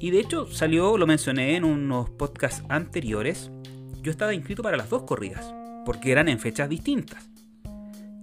Y 0.00 0.10
de 0.10 0.20
hecho 0.20 0.46
salió, 0.46 0.96
lo 0.96 1.06
mencioné 1.06 1.56
en 1.56 1.64
unos 1.64 2.08
podcasts 2.08 2.64
anteriores, 2.70 3.50
yo 4.02 4.10
estaba 4.10 4.32
inscrito 4.32 4.62
para 4.62 4.78
las 4.78 4.88
dos 4.88 5.02
corridas, 5.02 5.54
porque 5.84 6.10
eran 6.10 6.28
en 6.28 6.38
fechas 6.38 6.70
distintas. 6.70 7.28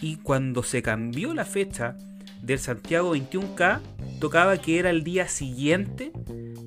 Y 0.01 0.17
cuando 0.17 0.63
se 0.63 0.81
cambió 0.81 1.35
la 1.35 1.45
fecha 1.45 1.95
del 2.41 2.57
Santiago 2.57 3.15
21K, 3.15 3.79
tocaba 4.19 4.57
que 4.57 4.79
era 4.79 4.89
el 4.89 5.03
día 5.03 5.27
siguiente 5.27 6.11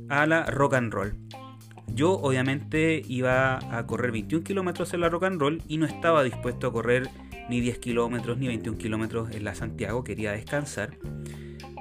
a 0.09 0.27
la 0.27 0.45
rock 0.45 0.75
and 0.75 0.93
roll. 0.93 1.17
Yo 1.89 2.13
obviamente 2.13 3.03
iba 3.09 3.59
a 3.77 3.87
correr 3.87 4.13
21 4.13 4.45
kilómetros 4.45 4.95
en 4.95 5.01
la 5.01 5.09
rock 5.09 5.25
and 5.25 5.41
roll 5.41 5.63
y 5.67 5.79
no 5.79 5.87
estaba 5.87 6.23
dispuesto 6.23 6.69
a 6.69 6.73
correr 6.73 7.09
ni 7.49 7.61
10 7.61 7.79
kilómetros 7.79 8.39
ni 8.39 8.47
21 8.47 8.79
kilómetros 8.79 9.33
en 9.33 9.43
la 9.43 9.57
Santiago, 9.57 10.05
quería 10.05 10.31
descansar. 10.31 10.97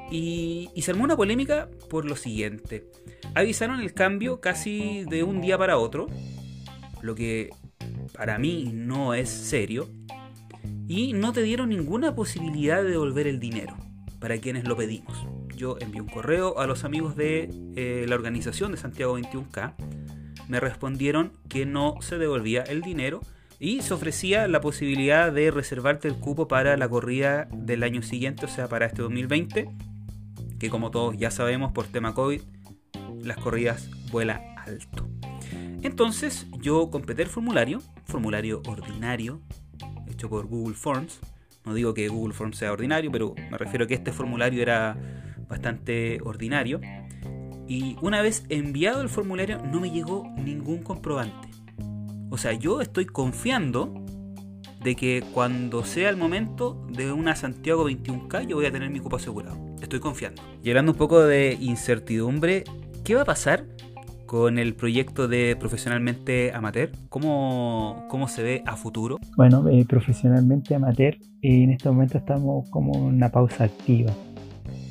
Y, 0.09 0.69
y 0.73 0.81
se 0.81 0.91
armó 0.91 1.03
una 1.03 1.15
polémica 1.15 1.69
por 1.91 2.05
lo 2.05 2.15
siguiente. 2.15 2.87
Avisaron 3.35 3.79
el 3.79 3.93
cambio 3.93 4.39
casi 4.39 5.05
de 5.05 5.23
un 5.23 5.41
día 5.41 5.57
para 5.57 5.77
otro, 5.77 6.07
lo 7.01 7.15
que 7.15 7.49
para 8.13 8.37
mí 8.37 8.71
no 8.73 9.13
es 9.13 9.29
serio, 9.29 9.87
y 10.87 11.13
no 11.13 11.33
te 11.33 11.43
dieron 11.43 11.69
ninguna 11.69 12.15
posibilidad 12.15 12.83
de 12.83 12.91
devolver 12.91 13.27
el 13.27 13.39
dinero 13.39 13.77
para 14.19 14.37
quienes 14.39 14.67
lo 14.67 14.75
pedimos 14.75 15.25
yo 15.59 15.75
envié 15.81 16.01
un 16.01 16.07
correo 16.07 16.57
a 16.57 16.65
los 16.65 16.85
amigos 16.85 17.17
de 17.17 17.51
eh, 17.75 18.05
la 18.07 18.15
organización 18.15 18.71
de 18.71 18.77
Santiago 18.77 19.19
21K. 19.19 19.73
Me 20.47 20.59
respondieron 20.61 21.33
que 21.49 21.65
no 21.65 21.95
se 21.99 22.17
devolvía 22.17 22.63
el 22.63 22.81
dinero 22.81 23.19
y 23.59 23.81
se 23.81 23.93
ofrecía 23.93 24.47
la 24.47 24.61
posibilidad 24.61 25.33
de 25.33 25.51
reservarte 25.51 26.07
el 26.07 26.15
cupo 26.15 26.47
para 26.47 26.77
la 26.77 26.87
corrida 26.87 27.49
del 27.51 27.83
año 27.83 28.01
siguiente, 28.01 28.45
o 28.45 28.47
sea, 28.47 28.69
para 28.69 28.85
este 28.85 29.01
2020, 29.01 29.69
que 30.59 30.69
como 30.69 30.91
todos 30.91 31.17
ya 31.17 31.29
sabemos 31.29 31.73
por 31.73 31.87
tema 31.87 32.13
COVID, 32.13 32.41
las 33.23 33.37
corridas 33.37 33.89
vuelan 34.11 34.41
alto. 34.57 35.07
Entonces 35.81 36.47
yo 36.61 36.89
completé 36.89 37.21
el 37.23 37.29
formulario, 37.29 37.81
formulario 38.05 38.61
ordinario, 38.67 39.41
hecho 40.09 40.29
por 40.29 40.47
Google 40.47 40.75
Forms. 40.75 41.19
No 41.65 41.73
digo 41.73 41.93
que 41.93 42.07
Google 42.07 42.33
Forms 42.33 42.57
sea 42.57 42.71
ordinario, 42.71 43.11
pero 43.11 43.35
me 43.49 43.57
refiero 43.57 43.85
a 43.85 43.87
que 43.87 43.93
este 43.93 44.11
formulario 44.11 44.61
era 44.61 44.97
bastante 45.47 46.19
ordinario. 46.23 46.81
Y 47.67 47.97
una 48.01 48.21
vez 48.21 48.45
enviado 48.49 49.01
el 49.01 49.09
formulario 49.09 49.61
no 49.63 49.79
me 49.79 49.91
llegó 49.91 50.27
ningún 50.37 50.81
comprobante. 50.81 51.49
O 52.31 52.37
sea, 52.37 52.53
yo 52.53 52.81
estoy 52.81 53.05
confiando 53.05 53.93
de 54.83 54.95
que 54.95 55.23
cuando 55.33 55.83
sea 55.83 56.09
el 56.09 56.17
momento 56.17 56.85
de 56.89 57.11
una 57.11 57.35
Santiago 57.35 57.89
21K 57.89 58.47
yo 58.47 58.55
voy 58.55 58.65
a 58.65 58.71
tener 58.71 58.89
mi 58.89 58.99
cupo 58.99 59.17
asegurado. 59.17 59.57
Estoy 59.81 59.99
confiando. 59.99 60.41
Y 60.63 60.69
hablando 60.69 60.93
un 60.93 60.97
poco 60.97 61.21
de 61.21 61.57
incertidumbre, 61.59 62.63
¿qué 63.03 63.15
va 63.15 63.21
a 63.21 63.25
pasar 63.25 63.63
con 64.25 64.59
el 64.59 64.75
proyecto 64.75 65.27
de 65.27 65.55
Profesionalmente 65.59 66.51
Amateur? 66.53 66.91
¿Cómo, 67.09 68.05
cómo 68.09 68.27
se 68.27 68.43
ve 68.43 68.63
a 68.65 68.75
futuro? 68.75 69.17
Bueno, 69.35 69.67
eh, 69.69 69.85
Profesionalmente 69.87 70.75
Amateur, 70.75 71.17
en 71.41 71.71
este 71.71 71.89
momento 71.89 72.17
estamos 72.17 72.69
como 72.69 72.95
en 72.95 73.15
una 73.15 73.29
pausa 73.29 73.63
activa. 73.63 74.11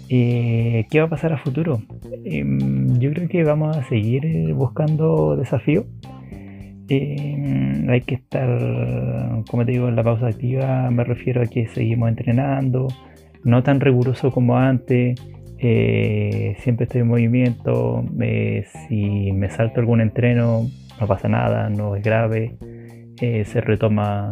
Eh, 0.09 0.87
¿Qué 0.91 1.01
va 1.01 1.07
a 1.07 1.11
pasar 1.11 1.33
a 1.33 1.39
futuro? 1.39 1.83
Em, 2.25 2.99
yo 2.99 3.13
creo 3.13 3.29
que 3.29 3.45
vamos 3.45 3.77
a 3.77 3.85
seguir 3.85 4.25
eh, 4.27 4.53
buscando 4.53 5.37
desafíos. 5.37 5.85
Em, 6.89 7.89
hay 7.91 8.01
que 8.01 8.15
estar, 8.15 8.49
como 9.51 9.65
te 9.65 9.73
digo, 9.73 9.89
en 9.89 9.97
la 9.97 10.03
pausa 10.03 10.29
activa 10.29 10.91
me 10.91 11.05
refiero 11.05 11.43
a 11.43 11.47
que 11.47 11.69
seguimos 11.69 12.09
entrenando, 12.09 12.89
no 13.45 13.63
tan 13.63 13.81
riguroso 13.81 14.33
como 14.33 14.57
antes. 14.57 15.21
Eh, 15.61 16.57
siempre 16.61 16.85
estoy 16.85 17.01
en 17.03 17.09
movimiento. 17.09 18.05
si 18.89 19.33
me 19.33 19.51
salto 19.51 19.81
algún 19.81 20.01
entreno, 20.01 20.67
no 21.01 21.07
pasa 21.07 21.29
nada, 21.29 21.69
no 21.69 21.97
es 21.97 22.03
grave. 22.03 22.57
se 23.19 23.61
retoma 23.61 24.31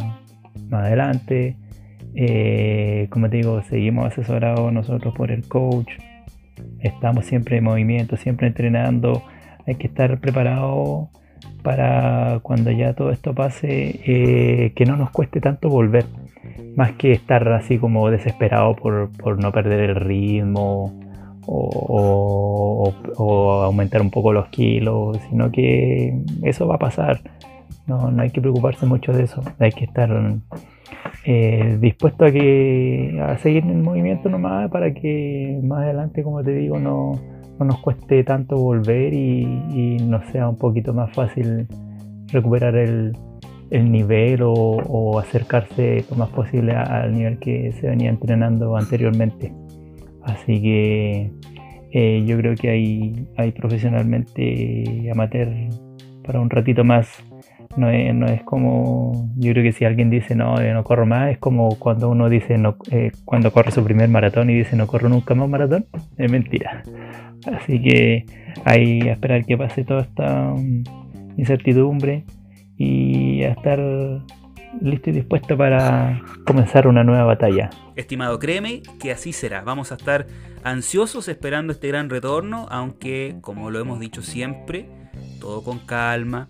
más 0.68 0.84
adelante. 0.84 1.56
Eh, 2.18 3.08
como 3.10 3.28
te 3.28 3.36
digo, 3.36 3.62
seguimos 3.62 4.06
asesorados 4.06 4.72
nosotros 4.72 5.14
por 5.14 5.30
el 5.30 5.46
coach. 5.46 5.92
Estamos 6.80 7.26
siempre 7.26 7.58
en 7.58 7.64
movimiento, 7.64 8.16
siempre 8.16 8.46
entrenando. 8.46 9.22
Hay 9.66 9.74
que 9.74 9.86
estar 9.86 10.18
preparado 10.18 11.10
para 11.62 12.40
cuando 12.42 12.70
ya 12.70 12.94
todo 12.94 13.10
esto 13.10 13.34
pase, 13.34 14.00
eh, 14.06 14.72
que 14.74 14.86
no 14.86 14.96
nos 14.96 15.10
cueste 15.10 15.40
tanto 15.40 15.68
volver. 15.68 16.06
Más 16.74 16.92
que 16.92 17.12
estar 17.12 17.46
así 17.52 17.78
como 17.78 18.10
desesperado 18.10 18.76
por, 18.76 19.38
no 19.42 19.52
perder 19.52 19.90
el 19.90 19.96
ritmo 19.96 20.98
o, 21.46 22.92
aumentar 23.64 24.00
un 24.00 24.10
poco 24.10 24.32
los 24.32 24.48
kilos, 24.48 25.18
sino 25.28 25.50
que 25.50 26.18
eso 26.42 26.66
va 26.66 26.76
a 26.76 26.78
pasar. 26.78 27.20
No, 27.86 28.10
no 28.10 28.22
hay 28.22 28.30
que 28.30 28.40
preocuparse 28.40 28.86
mucho 28.86 29.12
de 29.12 29.24
eso. 29.24 29.42
Hay 29.58 29.70
que 29.70 29.84
estar 29.84 30.10
eh, 31.24 31.78
dispuesto 31.80 32.24
a 32.24 32.30
que 32.30 33.20
a 33.20 33.36
seguir 33.38 33.64
en 33.64 33.82
movimiento 33.82 34.28
nomás 34.28 34.70
para 34.70 34.94
que 34.94 35.58
más 35.62 35.82
adelante, 35.82 36.22
como 36.22 36.42
te 36.42 36.52
digo, 36.52 36.78
no, 36.78 37.12
nos 37.58 37.78
cueste 37.78 38.22
tanto 38.24 38.56
volver 38.56 39.12
y, 39.12 39.96
nos 40.06 40.24
sea 40.26 40.48
un 40.48 40.56
poquito 40.56 40.92
más 40.94 41.12
fácil 41.14 41.66
recuperar 42.32 42.76
el, 42.76 43.12
nivel 43.70 44.40
o, 44.44 45.18
acercarse 45.18 46.04
lo 46.10 46.16
más 46.16 46.28
posible 46.28 46.74
al 46.74 47.12
nivel 47.12 47.38
que 47.38 47.72
se 47.72 47.88
venía 47.88 48.10
entrenando 48.10 48.76
anteriormente. 48.76 49.52
Así 50.26 50.60
que 50.60 51.30
eh, 51.92 52.24
yo 52.26 52.36
creo 52.36 52.54
que 52.54 52.68
hay, 52.68 53.26
hay 53.36 53.52
profesionalmente 53.52 55.08
amateur 55.10 55.48
para 56.22 56.40
un 56.40 56.50
ratito 56.50 56.84
más 56.84 57.22
no 57.76 57.90
es, 57.90 58.14
no 58.14 58.26
es 58.26 58.42
como, 58.42 59.30
yo 59.36 59.52
creo 59.52 59.62
que 59.62 59.72
si 59.72 59.84
alguien 59.84 60.10
dice 60.10 60.34
no, 60.34 60.56
no 60.56 60.84
corro 60.84 61.06
más, 61.06 61.30
es 61.30 61.38
como 61.38 61.68
cuando 61.78 62.08
uno 62.08 62.28
dice 62.28 62.58
no, 62.58 62.76
eh, 62.90 63.12
cuando 63.24 63.52
corre 63.52 63.70
su 63.70 63.84
primer 63.84 64.08
maratón 64.08 64.50
y 64.50 64.54
dice 64.54 64.76
no 64.76 64.86
corro 64.86 65.08
nunca 65.08 65.34
más 65.34 65.48
maratón, 65.48 65.86
es 66.18 66.30
mentira. 66.30 66.82
Así 67.52 67.80
que 67.80 68.24
hay 68.64 69.02
a 69.02 69.12
esperar 69.12 69.44
que 69.44 69.56
pase 69.56 69.84
toda 69.84 70.02
esta 70.02 70.52
um, 70.52 70.82
incertidumbre 71.36 72.24
y 72.76 73.42
a 73.44 73.50
estar 73.52 73.78
listo 74.80 75.10
y 75.10 75.12
dispuesto 75.14 75.56
para 75.56 76.22
comenzar 76.46 76.86
una 76.86 77.04
nueva 77.04 77.24
batalla. 77.24 77.70
Estimado, 77.94 78.38
créeme 78.38 78.82
que 79.00 79.12
así 79.12 79.32
será. 79.32 79.62
Vamos 79.62 79.92
a 79.92 79.96
estar 79.96 80.26
ansiosos 80.62 81.28
esperando 81.28 81.72
este 81.72 81.88
gran 81.88 82.10
retorno, 82.10 82.66
aunque 82.70 83.36
como 83.40 83.70
lo 83.70 83.78
hemos 83.78 84.00
dicho 84.00 84.22
siempre, 84.22 84.88
todo 85.40 85.62
con 85.62 85.78
calma, 85.78 86.48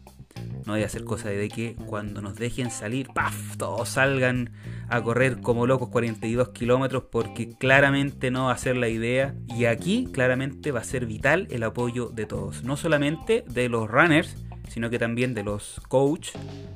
no 0.67 0.75
a 0.75 0.79
hacer 0.79 1.05
cosa 1.05 1.29
de 1.29 1.49
que 1.49 1.77
cuando 1.87 2.21
nos 2.21 2.37
dejen 2.37 2.71
salir, 2.71 3.09
¡paf! 3.15 3.57
Todos 3.57 3.89
salgan 3.89 4.51
a 4.89 5.01
correr 5.01 5.41
como 5.41 5.67
locos 5.67 5.91
42 5.91 6.49
kilómetros 6.49 7.05
porque 7.11 7.51
claramente 7.57 8.33
no 8.33 8.47
va 8.47 8.53
a 8.53 8.59
ser 8.59 8.77
la 8.77 8.89
idea. 8.89 9.35
Y 9.47 9.67
aquí 9.67 10.09
claramente 10.12 10.73
va 10.73 10.81
a 10.81 10.85
ser 10.85 11.07
vital 11.07 11.47
el 11.51 11.62
apoyo 11.62 12.09
de 12.09 12.27
todos. 12.27 12.65
No 12.65 12.77
solamente 12.77 13.45
de 13.49 13.69
los 13.69 13.89
runners, 13.89 14.45
sino 14.69 14.91
que 14.91 14.99
también 14.99 15.35
de 15.35 15.45
los 15.45 15.81
coach, 15.89 16.31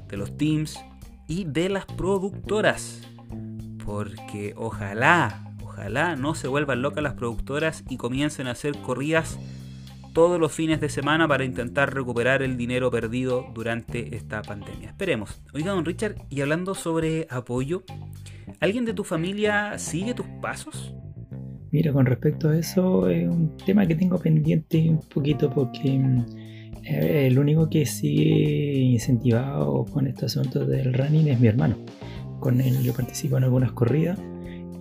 de 0.08 0.16
los 0.16 0.36
teams 0.36 0.78
y 1.30 1.44
de 1.44 1.68
las 1.68 1.86
productoras. 1.86 3.08
Porque 3.86 4.52
ojalá, 4.56 5.54
ojalá 5.62 6.16
no 6.16 6.34
se 6.34 6.48
vuelvan 6.48 6.82
locas 6.82 7.02
las 7.02 7.14
productoras 7.14 7.84
y 7.88 7.96
comiencen 7.96 8.48
a 8.48 8.50
hacer 8.50 8.76
corridas 8.78 9.38
todos 10.12 10.40
los 10.40 10.52
fines 10.52 10.80
de 10.80 10.88
semana 10.88 11.28
para 11.28 11.44
intentar 11.44 11.94
recuperar 11.94 12.42
el 12.42 12.56
dinero 12.56 12.90
perdido 12.90 13.46
durante 13.54 14.16
esta 14.16 14.42
pandemia. 14.42 14.88
Esperemos. 14.88 15.40
Oiga, 15.54 15.70
don 15.70 15.84
Richard, 15.84 16.16
y 16.28 16.40
hablando 16.40 16.74
sobre 16.74 17.28
apoyo, 17.30 17.84
¿alguien 18.58 18.84
de 18.84 18.92
tu 18.92 19.04
familia 19.04 19.78
sigue 19.78 20.14
tus 20.14 20.26
pasos? 20.42 20.92
Mira, 21.70 21.92
con 21.92 22.06
respecto 22.06 22.48
a 22.48 22.58
eso, 22.58 23.08
es 23.08 23.28
un 23.28 23.56
tema 23.64 23.86
que 23.86 23.94
tengo 23.94 24.18
pendiente 24.18 24.90
un 24.90 25.08
poquito 25.08 25.48
porque 25.48 25.96
mm, 25.96 26.26
el 26.90 27.38
único 27.38 27.68
que 27.68 27.86
sigue 27.86 28.78
incentivado 28.78 29.84
con 29.86 30.06
este 30.06 30.26
asunto 30.26 30.66
del 30.66 30.92
running 30.92 31.28
es 31.28 31.40
mi 31.40 31.48
hermano. 31.48 31.76
Con 32.40 32.60
él 32.60 32.82
yo 32.82 32.92
participo 32.92 33.36
en 33.36 33.44
algunas 33.44 33.72
corridas 33.72 34.18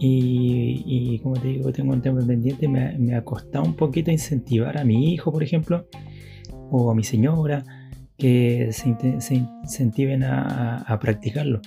y, 0.01 1.19
como 1.19 1.35
te 1.35 1.49
digo, 1.49 1.71
tengo 1.73 1.93
un 1.93 2.01
tema 2.01 2.25
pendiente, 2.25 2.67
me, 2.67 3.15
ha 3.15 3.23
costado 3.23 3.65
un 3.65 3.75
poquito 3.75 4.11
incentivar 4.11 4.77
a 4.77 4.85
mi 4.85 5.13
hijo, 5.13 5.31
por 5.31 5.43
ejemplo, 5.43 5.87
o 6.71 6.89
a 6.89 6.95
mi 6.95 7.03
señora, 7.03 7.65
que 8.17 8.69
se, 8.71 8.95
incentiven 9.35 10.23
a, 10.23 10.97
practicarlo. 11.01 11.61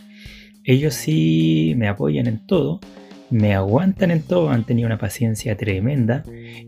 ellos 0.65 0.95
sí 0.95 1.75
me 1.77 1.89
apoyan 1.89 2.27
en 2.27 2.47
todo, 2.47 2.81
me 3.33 3.55
aguantan 3.55 4.11
en 4.11 4.23
todo, 4.23 4.51
han 4.51 4.65
tenido 4.65 4.87
una 4.87 4.99
paciencia 4.99 5.57
tremenda 5.57 6.23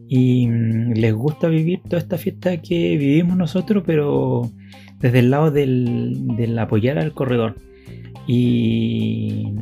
y 0.08 0.46
mm, 0.46 0.94
les 0.94 1.12
gusta 1.12 1.48
vivir 1.48 1.82
toda 1.82 1.98
esta 1.98 2.16
fiesta 2.16 2.56
que 2.56 2.96
vivimos 2.96 3.36
nosotros, 3.36 3.84
pero 3.86 4.50
desde 4.98 5.18
el 5.18 5.30
lado 5.30 5.50
del, 5.50 6.58
apoyar 6.58 6.98
al 6.98 7.12
corredor. 7.12 7.56
Y, 8.26 9.52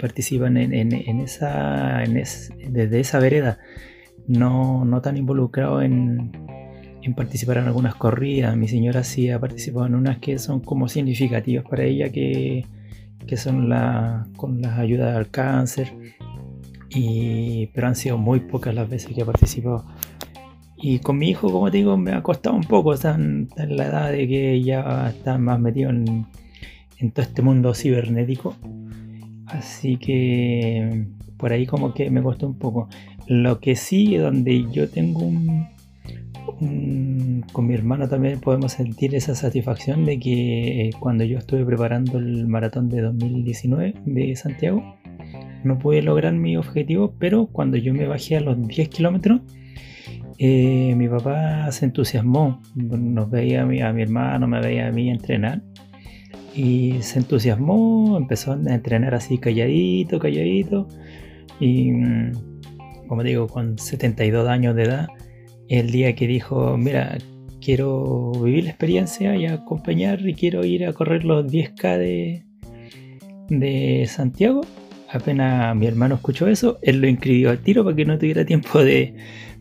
participan 0.00 0.56
en, 0.56 0.92
esa, 1.20 2.04
desde 2.70 3.00
esa 3.00 3.18
vereda, 3.18 3.58
no, 4.28 4.84
no 4.84 5.00
tan 5.00 5.16
involucrado 5.16 5.82
en, 5.82 6.30
en 7.02 7.14
participar 7.14 7.58
en 7.58 7.64
algunas 7.64 7.96
corridas. 7.96 8.56
Mi 8.56 8.68
señora 8.68 9.02
sí 9.02 9.28
ha 9.30 9.40
participado 9.40 9.86
en 9.86 9.96
unas 9.96 10.18
que 10.18 10.38
son 10.38 10.60
como 10.60 10.88
significativas 10.88 11.64
para 11.68 11.82
ella, 11.82 12.10
que 12.10 12.64
que 13.28 13.36
son 13.36 13.68
la, 13.68 14.26
con 14.36 14.60
las 14.60 14.78
ayudas 14.78 15.16
al 15.16 15.30
cáncer, 15.30 15.92
y, 16.88 17.66
pero 17.68 17.86
han 17.86 17.94
sido 17.94 18.18
muy 18.18 18.40
pocas 18.40 18.74
las 18.74 18.88
veces 18.88 19.14
que 19.14 19.20
he 19.20 19.24
participado. 19.24 19.84
Y 20.76 21.00
con 21.00 21.18
mi 21.18 21.28
hijo, 21.30 21.52
como 21.52 21.70
te 21.70 21.78
digo, 21.78 21.96
me 21.96 22.12
ha 22.12 22.22
costado 22.22 22.56
un 22.56 22.64
poco, 22.64 22.94
está 22.94 23.14
en, 23.14 23.48
la 23.56 23.86
edad 23.86 24.10
de 24.10 24.26
que 24.26 24.62
ya 24.62 25.08
está 25.08 25.36
más 25.38 25.60
metido 25.60 25.90
en, 25.90 26.26
en 26.98 27.10
todo 27.10 27.22
este 27.22 27.42
mundo 27.42 27.74
cibernético. 27.74 28.56
Así 29.46 29.96
que 29.96 31.06
por 31.36 31.52
ahí 31.52 31.66
como 31.66 31.94
que 31.94 32.10
me 32.10 32.22
costó 32.22 32.46
un 32.46 32.58
poco. 32.58 32.88
Lo 33.26 33.60
que 33.60 33.76
sí, 33.76 34.16
donde 34.16 34.66
yo 34.72 34.88
tengo 34.88 35.20
un, 35.20 35.68
con 37.52 37.66
mi 37.66 37.74
hermano 37.74 38.08
también 38.08 38.40
podemos 38.40 38.72
sentir 38.72 39.14
esa 39.14 39.34
satisfacción 39.34 40.04
de 40.04 40.18
que 40.18 40.88
eh, 40.88 40.90
cuando 40.98 41.24
yo 41.24 41.38
estuve 41.38 41.64
preparando 41.64 42.18
el 42.18 42.48
maratón 42.48 42.88
de 42.88 43.02
2019 43.02 43.94
de 44.04 44.36
Santiago, 44.36 44.96
no 45.64 45.78
pude 45.78 46.02
lograr 46.02 46.32
mi 46.34 46.56
objetivo, 46.56 47.14
pero 47.18 47.46
cuando 47.46 47.76
yo 47.76 47.94
me 47.94 48.06
bajé 48.06 48.36
a 48.36 48.40
los 48.40 48.66
10 48.66 48.88
kilómetros, 48.88 49.40
eh, 50.38 50.94
mi 50.96 51.08
papá 51.08 51.70
se 51.72 51.84
entusiasmó, 51.86 52.60
nos 52.74 53.30
veía 53.30 53.62
a 53.62 53.66
mi, 53.66 53.80
a 53.80 53.92
mi 53.92 54.02
hermano, 54.02 54.46
me 54.48 54.60
veía 54.60 54.88
a 54.88 54.92
mí 54.92 55.10
entrenar 55.10 55.62
y 56.54 57.02
se 57.02 57.20
entusiasmó, 57.20 58.16
empezó 58.16 58.52
a 58.52 58.54
entrenar 58.54 59.14
así 59.14 59.38
calladito, 59.38 60.18
calladito 60.18 60.88
y 61.60 61.92
mm, 61.92 62.32
como 63.08 63.22
digo, 63.22 63.48
con 63.48 63.78
72 63.78 64.46
años 64.48 64.76
de 64.76 64.82
edad, 64.84 65.08
el 65.68 65.90
día 65.90 66.14
que 66.14 66.26
dijo, 66.26 66.76
mira, 66.76 67.18
quiero 67.60 68.32
vivir 68.32 68.64
la 68.64 68.70
experiencia 68.70 69.36
y 69.36 69.46
acompañar 69.46 70.26
y 70.26 70.34
quiero 70.34 70.64
ir 70.64 70.86
a 70.86 70.92
correr 70.92 71.24
los 71.24 71.46
10K 71.46 71.98
de, 71.98 72.42
de 73.48 74.06
Santiago. 74.06 74.62
Apenas 75.10 75.74
mi 75.76 75.86
hermano 75.86 76.16
escuchó 76.16 76.48
eso, 76.48 76.78
él 76.82 77.00
lo 77.00 77.08
inscribió 77.08 77.50
al 77.50 77.58
tiro 77.58 77.84
para 77.84 77.96
que 77.96 78.04
no 78.04 78.18
tuviera 78.18 78.44
tiempo 78.44 78.82
de, 78.82 79.14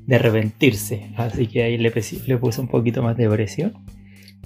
arrepentirse. 0.10 1.10
Así 1.18 1.48
que 1.48 1.64
ahí 1.64 1.78
le, 1.78 1.92
le 2.26 2.38
puso 2.38 2.62
un 2.62 2.68
poquito 2.68 3.02
más 3.04 3.18
de 3.18 3.30
presión. 3.30 3.74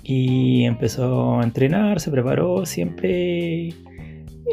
Y 0.04 0.64
empezó 0.64 1.40
a 1.40 1.44
entrenar, 1.44 2.00
se 2.00 2.10
preparó 2.10 2.66
siempre, 2.66 3.70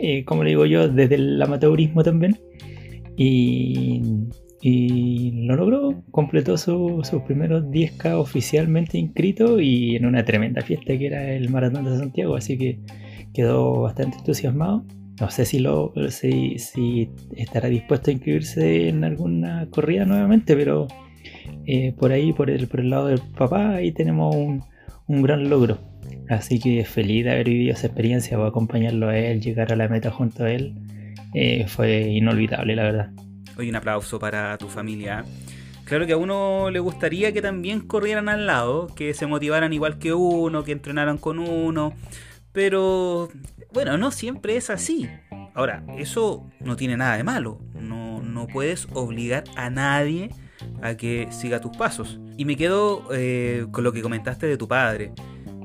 eh, 0.02 0.24
como 0.26 0.44
le 0.44 0.50
digo 0.50 0.66
yo, 0.66 0.88
desde 0.88 1.14
el 1.14 1.40
amateurismo 1.40 2.02
también. 2.02 2.38
Y 3.16 4.02
y 4.60 5.46
lo 5.46 5.56
logró, 5.56 6.02
completó 6.10 6.56
sus 6.56 7.22
primeros 7.26 7.64
10K 7.66 8.18
oficialmente 8.18 8.98
inscrito 8.98 9.60
y 9.60 9.96
en 9.96 10.06
una 10.06 10.24
tremenda 10.24 10.62
fiesta 10.62 10.98
que 10.98 11.06
era 11.06 11.32
el 11.32 11.48
Maratón 11.48 11.84
de 11.84 11.96
Santiago, 11.96 12.34
así 12.34 12.58
que 12.58 12.80
quedó 13.32 13.82
bastante 13.82 14.18
entusiasmado. 14.18 14.84
No 15.20 15.30
sé 15.30 15.44
si, 15.44 15.58
lo, 15.58 15.92
si, 16.10 16.58
si 16.58 17.10
estará 17.36 17.68
dispuesto 17.68 18.10
a 18.10 18.12
inscribirse 18.12 18.88
en 18.88 19.02
alguna 19.04 19.68
corrida 19.70 20.04
nuevamente, 20.04 20.56
pero 20.56 20.86
eh, 21.66 21.92
por 21.98 22.12
ahí, 22.12 22.32
por 22.32 22.50
el, 22.50 22.68
por 22.68 22.80
el 22.80 22.90
lado 22.90 23.08
del 23.08 23.20
papá, 23.36 23.74
ahí 23.74 23.92
tenemos 23.92 24.34
un, 24.34 24.62
un 25.06 25.22
gran 25.22 25.50
logro. 25.50 25.78
Así 26.28 26.60
que 26.60 26.84
feliz 26.84 27.24
de 27.24 27.32
haber 27.32 27.48
vivido 27.48 27.74
esa 27.74 27.88
experiencia, 27.88 28.36
voy 28.36 28.46
a 28.46 28.50
acompañarlo 28.50 29.08
a 29.08 29.18
él, 29.18 29.40
llegar 29.40 29.72
a 29.72 29.76
la 29.76 29.88
meta 29.88 30.10
junto 30.10 30.44
a 30.44 30.52
él. 30.52 30.74
Eh, 31.34 31.66
fue 31.66 32.02
inolvidable, 32.02 32.76
la 32.76 32.82
verdad. 32.84 33.10
Hoy 33.58 33.68
un 33.68 33.74
aplauso 33.74 34.20
para 34.20 34.56
tu 34.56 34.68
familia. 34.68 35.24
Claro 35.84 36.06
que 36.06 36.12
a 36.12 36.16
uno 36.16 36.70
le 36.70 36.78
gustaría 36.78 37.32
que 37.32 37.42
también 37.42 37.80
corrieran 37.80 38.28
al 38.28 38.46
lado, 38.46 38.86
que 38.94 39.14
se 39.14 39.26
motivaran 39.26 39.72
igual 39.72 39.98
que 39.98 40.14
uno, 40.14 40.62
que 40.62 40.70
entrenaran 40.70 41.18
con 41.18 41.40
uno, 41.40 41.92
pero 42.52 43.28
bueno, 43.72 43.98
no 43.98 44.12
siempre 44.12 44.56
es 44.56 44.70
así. 44.70 45.08
Ahora, 45.54 45.82
eso 45.96 46.46
no 46.60 46.76
tiene 46.76 46.96
nada 46.96 47.16
de 47.16 47.24
malo, 47.24 47.60
no, 47.74 48.22
no 48.22 48.46
puedes 48.46 48.86
obligar 48.92 49.42
a 49.56 49.70
nadie 49.70 50.30
a 50.80 50.94
que 50.96 51.26
siga 51.32 51.60
tus 51.60 51.76
pasos. 51.76 52.20
Y 52.36 52.44
me 52.44 52.56
quedo 52.56 53.08
eh, 53.12 53.66
con 53.72 53.82
lo 53.82 53.92
que 53.92 54.02
comentaste 54.02 54.46
de 54.46 54.56
tu 54.56 54.68
padre. 54.68 55.12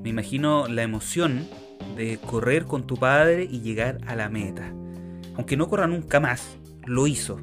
Me 0.01 0.09
imagino 0.09 0.67
la 0.67 0.81
emoción 0.81 1.47
de 1.95 2.17
correr 2.17 2.65
con 2.65 2.87
tu 2.87 2.97
padre 2.97 3.43
y 3.43 3.61
llegar 3.61 3.99
a 4.07 4.15
la 4.15 4.29
meta. 4.29 4.73
Aunque 5.35 5.57
no 5.57 5.67
corra 5.67 5.85
nunca 5.85 6.19
más, 6.19 6.57
lo 6.85 7.05
hizo. 7.05 7.39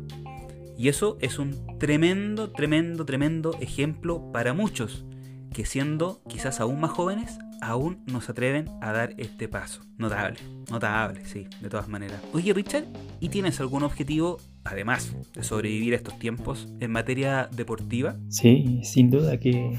Y 0.81 0.89
eso 0.89 1.19
es 1.21 1.39
un 1.39 1.77
tremendo, 1.79 2.53
tremendo, 2.53 3.05
tremendo 3.05 3.55
ejemplo 3.61 4.33
para 4.33 4.55
muchos 4.55 5.05
que 5.53 5.67
siendo 5.67 6.23
quizás 6.27 6.59
aún 6.59 6.81
más 6.81 6.91
jóvenes, 6.91 7.39
aún 7.61 8.03
no 8.11 8.23
se 8.23 8.33
atreven 8.33 8.65
a 8.81 8.91
dar 8.91 9.13
este 9.19 9.47
paso. 9.47 9.83
Notable, 9.99 10.39
notable, 10.71 11.21
sí, 11.27 11.49
de 11.61 11.69
todas 11.69 11.87
maneras. 11.87 12.23
Oye 12.33 12.55
Richard, 12.55 12.87
¿y 13.21 13.29
tienes 13.29 13.61
algún 13.61 13.83
objetivo, 13.83 14.39
además 14.65 15.15
de 15.35 15.43
sobrevivir 15.43 15.93
a 15.93 15.97
estos 15.97 16.19
tiempos, 16.19 16.73
en 16.81 16.93
materia 16.93 17.51
deportiva? 17.55 18.17
Sí, 18.31 18.81
sin 18.83 19.11
duda 19.11 19.39
que 19.39 19.77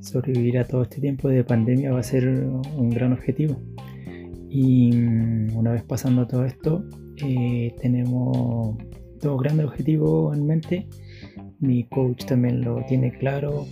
sobrevivir 0.00 0.60
a 0.60 0.66
todo 0.66 0.84
este 0.84 1.02
tiempo 1.02 1.28
de 1.28 1.44
pandemia 1.44 1.92
va 1.92 2.00
a 2.00 2.02
ser 2.02 2.26
un 2.26 2.88
gran 2.88 3.12
objetivo. 3.12 3.60
Y 4.48 4.92
mm, 4.92 5.58
una 5.58 5.72
vez 5.72 5.82
pasando 5.82 6.26
todo 6.26 6.46
esto, 6.46 6.86
eh, 7.18 7.74
tenemos 7.82 8.78
dos 9.20 9.40
grandes 9.40 9.66
objetivos 9.66 10.36
en 10.36 10.46
mente. 10.46 10.88
Mi 11.60 11.84
coach 11.84 12.24
también 12.24 12.62
lo 12.62 12.84
tiene 12.86 13.12
claro 13.18 13.66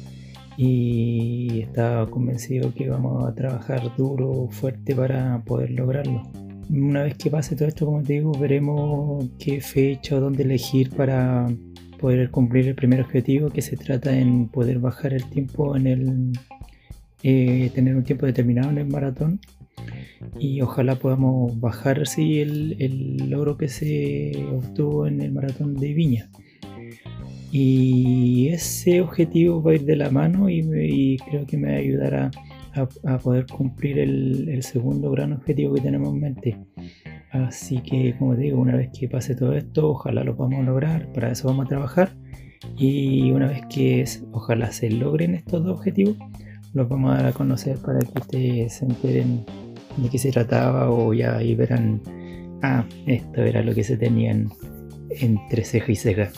y 0.56 1.60
está 1.60 2.06
convencido 2.10 2.72
que 2.74 2.88
vamos 2.88 3.24
a 3.24 3.34
trabajar 3.34 3.94
duro, 3.96 4.48
fuerte 4.50 4.94
para 4.94 5.42
poder 5.44 5.70
lograrlo. 5.70 6.22
Una 6.70 7.04
vez 7.04 7.16
que 7.16 7.30
pase 7.30 7.54
todo 7.54 7.68
esto, 7.68 7.86
como 7.86 8.02
te 8.02 8.14
digo, 8.14 8.32
veremos 8.32 9.26
qué 9.38 9.60
fecha 9.60 10.16
o 10.16 10.20
dónde 10.20 10.42
elegir 10.42 10.90
para 10.90 11.46
poder 12.00 12.30
cumplir 12.30 12.68
el 12.68 12.74
primer 12.74 13.00
objetivo, 13.00 13.50
que 13.50 13.62
se 13.62 13.76
trata 13.76 14.16
en 14.18 14.48
poder 14.48 14.78
bajar 14.78 15.12
el 15.12 15.24
tiempo 15.24 15.76
en 15.76 15.86
el... 15.86 16.32
Eh, 17.22 17.70
tener 17.74 17.96
un 17.96 18.04
tiempo 18.04 18.26
determinado 18.26 18.70
en 18.70 18.78
el 18.78 18.86
maratón 18.86 19.40
y 20.38 20.60
ojalá 20.60 20.96
podamos 20.96 21.58
bajar 21.60 22.00
así 22.00 22.40
el, 22.40 23.30
logro 23.30 23.56
que 23.56 23.68
se 23.68 24.32
obtuvo 24.52 25.06
en 25.06 25.20
el 25.20 25.32
maratón 25.32 25.74
de 25.74 25.94
Viña. 25.94 26.30
Y 27.52 28.48
ese 28.48 29.00
objetivo 29.00 29.62
va 29.62 29.72
a 29.72 29.74
ir 29.76 29.84
de 29.84 29.96
la 29.96 30.10
mano 30.10 30.50
y, 30.50 31.16
creo 31.28 31.46
que 31.46 31.56
me 31.56 31.76
ayudará 31.76 32.30
a, 32.74 33.18
poder 33.18 33.46
cumplir 33.46 33.98
el, 33.98 34.62
segundo 34.62 35.10
gran 35.10 35.32
objetivo 35.32 35.74
que 35.74 35.80
tenemos 35.80 36.12
en 36.12 36.20
mente. 36.20 36.58
Así 37.30 37.80
que, 37.80 38.14
como 38.18 38.36
digo, 38.36 38.60
una 38.60 38.76
vez 38.76 38.90
que 38.98 39.08
pase 39.08 39.34
todo 39.34 39.54
esto, 39.54 39.90
ojalá 39.90 40.24
lo 40.24 40.36
podamos 40.36 40.64
lograr, 40.64 41.10
para 41.12 41.30
eso 41.30 41.48
vamos 41.48 41.66
a 41.66 41.68
trabajar. 41.68 42.16
Y 42.76 43.30
una 43.30 43.48
vez 43.48 43.62
que 43.70 44.04
ojalá 44.32 44.72
se 44.72 44.90
logren 44.90 45.34
estos 45.34 45.64
dos 45.64 45.78
objetivos, 45.78 46.16
los 46.74 46.88
vamos 46.88 47.12
a 47.12 47.16
dar 47.16 47.26
a 47.26 47.32
conocer 47.32 47.78
para 47.78 48.00
que 48.00 48.18
ustedes 48.18 48.74
se 48.74 48.84
enteren 48.84 49.44
de 49.96 50.08
qué 50.08 50.18
se 50.18 50.30
trataba 50.30 50.90
o 50.90 51.12
ya 51.14 51.36
ahí 51.36 51.54
verán, 51.54 52.00
ah, 52.62 52.84
esto 53.06 53.42
era 53.42 53.62
lo 53.62 53.74
que 53.74 53.84
se 53.84 53.96
tenían 53.96 54.50
entre 55.10 55.64
ceja 55.64 55.92
y 55.92 55.96
ceja. 55.96 56.30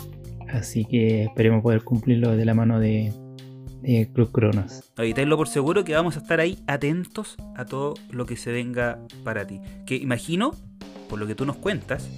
Así 0.49 0.85
que 0.85 1.25
esperemos 1.25 1.63
poder 1.63 1.83
cumplirlo 1.83 2.37
de 2.37 2.45
la 2.45 2.55
mano 2.55 2.81
de, 2.81 3.13
de 3.83 4.09
Club 4.13 4.33
Cronos. 4.33 4.93
tenlo 5.15 5.37
por 5.37 5.49
seguro 5.49 5.85
que 5.85 5.95
vamos 5.95 6.17
a 6.17 6.21
estar 6.21 6.41
ahí 6.41 6.59
atentos 6.67 7.37
a 7.57 7.65
todo 7.65 7.95
lo 8.11 8.27
que 8.27 8.37
se 8.37 8.53
venga 8.53 8.99
para 9.25 9.47
ti. 9.47 9.61
Que 9.87 9.97
imagino, 9.97 10.53
por 11.09 11.19
lo 11.19 11.27
que 11.27 11.35
tú 11.35 11.45
nos 11.45 11.57
cuentas, 11.57 12.09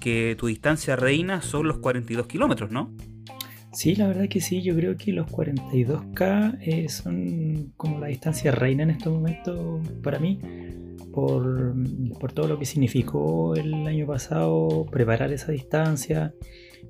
que 0.00 0.36
tu 0.38 0.46
distancia 0.46 0.96
reina 0.96 1.42
son 1.42 1.68
los 1.68 1.78
42 1.78 2.26
kilómetros, 2.26 2.70
¿no? 2.70 2.92
Sí, 3.72 3.94
la 3.94 4.08
verdad 4.08 4.28
que 4.28 4.40
sí, 4.40 4.62
yo 4.62 4.74
creo 4.74 4.96
que 4.96 5.12
los 5.12 5.26
42K 5.30 6.58
eh, 6.60 6.88
son 6.88 7.72
como 7.76 8.00
la 8.00 8.08
distancia 8.08 8.50
reina 8.50 8.82
en 8.82 8.90
estos 8.90 9.12
momentos 9.12 9.80
para 10.02 10.18
mí 10.18 10.40
por, 11.12 12.32
todo 12.32 12.48
lo 12.48 12.58
que 12.58 12.64
significó 12.64 13.54
el 13.54 13.86
año 13.86 14.06
pasado 14.06 14.86
preparar 14.90 15.32
esa 15.32 15.52
distancia. 15.52 16.34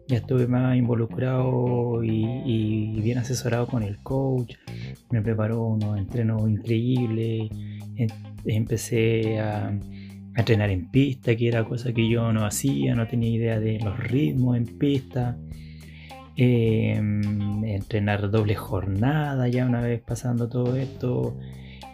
Ya 0.08 0.18
estuve 0.18 0.46
más 0.46 0.76
involucrado 0.76 2.02
y, 2.02 3.00
bien 3.00 3.18
asesorado 3.18 3.66
con 3.66 3.82
el 3.82 3.98
coach. 4.02 4.54
Me 5.10 5.22
preparó 5.22 5.62
unos 5.62 5.98
entrenos 5.98 6.48
increíbles. 6.48 7.50
Empecé 8.44 9.38
a, 9.40 9.78
entrenar 10.36 10.70
en 10.70 10.90
pista, 10.90 11.36
que 11.36 11.48
era 11.48 11.64
cosa 11.64 11.92
que 11.92 12.08
yo 12.08 12.32
no 12.32 12.46
hacía, 12.46 12.94
no 12.94 13.06
tenía 13.06 13.30
idea 13.30 13.60
de 13.60 13.78
los 13.80 13.98
ritmos 13.98 14.56
en 14.56 14.64
pista. 14.78 15.36
Em, 16.42 17.62
entrenar 17.66 18.30
doble 18.30 18.54
jornada 18.54 19.46
ya 19.48 19.66
una 19.66 19.82
vez 19.82 20.00
pasando 20.00 20.48
todo 20.48 20.74
esto, 20.74 21.36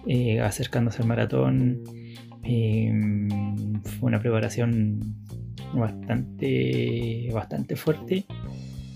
eh, 0.06 0.38
acercándose 0.40 1.02
al 1.02 1.08
maratón. 1.08 1.82
Em, 2.44 3.82
fue 3.82 4.06
una 4.06 4.20
preparación 4.20 5.00
bastante, 5.74 7.28
bastante 7.32 7.74
fuerte 7.74 8.24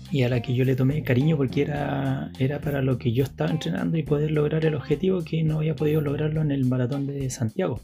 y 0.09 0.23
a 0.23 0.29
la 0.29 0.41
que 0.41 0.55
yo 0.55 0.63
le 0.63 0.77
tomé 0.77 1.03
cariño 1.03 1.35
porque 1.35 1.63
era, 1.63 2.31
era 2.39 2.61
para 2.61 2.81
lo 2.81 2.97
que 2.97 3.11
yo 3.11 3.25
estaba 3.25 3.51
entrenando 3.51 3.97
y 3.97 4.03
poder 4.03 4.31
lograr 4.31 4.65
el 4.65 4.75
objetivo 4.75 5.21
que 5.21 5.43
no 5.43 5.57
había 5.57 5.75
podido 5.75 5.99
lograrlo 5.99 6.41
en 6.41 6.51
el 6.51 6.63
maratón 6.63 7.07
de 7.07 7.29
Santiago. 7.29 7.81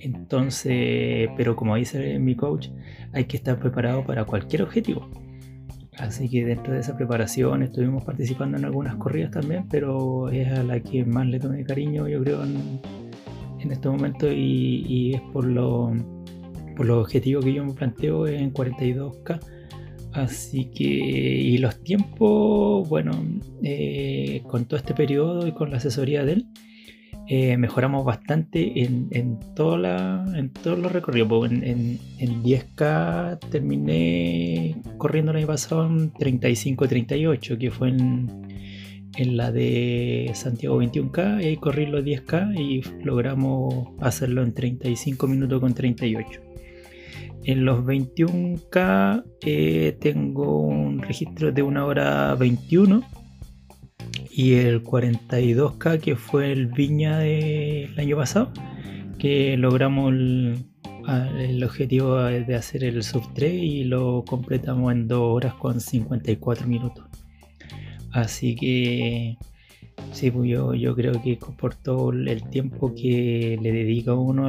Entonces, 0.00 1.28
pero 1.36 1.54
como 1.54 1.76
dice 1.76 2.18
mi 2.18 2.34
coach, 2.34 2.70
hay 3.12 3.26
que 3.26 3.36
estar 3.36 3.60
preparado 3.60 4.04
para 4.04 4.24
cualquier 4.24 4.62
objetivo. 4.62 5.27
Así 5.98 6.28
que 6.28 6.44
dentro 6.44 6.74
de 6.74 6.80
esa 6.80 6.96
preparación 6.96 7.62
estuvimos 7.62 8.04
participando 8.04 8.56
en 8.56 8.64
algunas 8.64 8.94
corridas 8.96 9.32
también, 9.32 9.66
pero 9.68 10.28
es 10.30 10.48
a 10.56 10.62
la 10.62 10.80
que 10.80 11.04
más 11.04 11.26
le 11.26 11.40
tomé 11.40 11.64
cariño, 11.64 12.06
yo 12.08 12.22
creo, 12.22 12.44
en, 12.44 12.80
este 13.70 13.88
momento 13.88 14.30
y, 14.30 15.12
es 15.14 15.20
por 15.32 15.44
lo, 15.44 15.92
por 16.76 16.86
los 16.86 17.04
objetivos 17.04 17.44
que 17.44 17.52
yo 17.52 17.64
me 17.64 17.74
planteo 17.74 18.26
en 18.26 18.52
42K. 18.52 19.40
Así 20.12 20.66
que, 20.66 20.84
y 20.84 21.58
los 21.58 21.82
tiempos, 21.82 22.88
bueno, 22.88 23.12
eh, 23.62 24.42
con 24.46 24.64
todo 24.64 24.78
este 24.78 24.94
periodo 24.94 25.46
y 25.46 25.52
con 25.52 25.70
la 25.70 25.76
asesoría 25.78 26.24
de 26.24 26.32
él, 26.32 26.46
eh, 27.30 27.58
mejoramos 27.58 28.06
bastante 28.06 28.84
en, 28.84 29.38
todos 29.54 29.78
los 29.78 30.90
recorridos. 30.90 31.28
Pues, 31.28 31.52
en, 31.52 31.98
en, 32.18 32.42
10K 32.42 33.38
terminé 33.50 34.76
corriendo 34.96 35.32
el 35.32 35.38
año 35.38 35.46
pasado 35.46 35.86
en 35.86 36.10
35-38, 36.14 37.58
que 37.58 37.70
fue 37.70 37.90
en, 37.90 38.48
en 39.16 39.36
la 39.36 39.52
de 39.52 40.30
Santiago 40.32 40.82
21K, 40.82 41.42
y 41.42 41.46
ahí 41.48 41.56
corrí 41.56 41.84
los 41.84 42.02
10K 42.02 42.58
y 42.58 42.82
logramos 43.04 43.88
hacerlo 44.00 44.42
en 44.42 44.54
35 44.54 45.26
minutos 45.26 45.60
con 45.60 45.74
38. 45.74 46.40
En 47.44 47.64
los 47.64 47.84
21K 47.84 49.24
eh, 49.42 49.96
tengo 50.00 50.62
un 50.62 51.02
registro 51.02 51.52
de 51.52 51.62
1 51.62 51.86
hora 51.86 52.34
21 52.34 53.02
y 54.30 54.54
el 54.54 54.84
42K 54.84 56.00
que 56.00 56.14
fue 56.14 56.52
el 56.52 56.68
Viña 56.68 57.18
del 57.18 57.98
año 57.98 58.16
pasado, 58.16 58.52
que 59.18 59.56
logramos 59.56 60.12
el, 60.12 61.64
objetivo 61.64 62.16
de 62.22 62.54
hacer 62.54 62.84
el 62.84 63.02
sub 63.02 63.22
3 63.34 63.52
y 63.52 63.84
lo 63.84 64.24
completamos 64.24 64.92
en 64.92 65.08
2 65.08 65.18
horas 65.20 65.54
con 65.54 65.80
54 65.80 66.68
minutos. 66.68 67.04
Así 68.12 68.54
que 68.54 69.36
sí, 70.12 70.30
pues 70.30 70.48
yo, 70.48 70.74
yo 70.74 70.94
creo 70.94 71.20
que 71.20 71.36
por 71.58 71.74
todo 71.74 72.12
el 72.12 72.48
tiempo 72.50 72.94
que 72.94 73.58
le 73.60 73.72
dedica 73.72 74.14
uno 74.14 74.48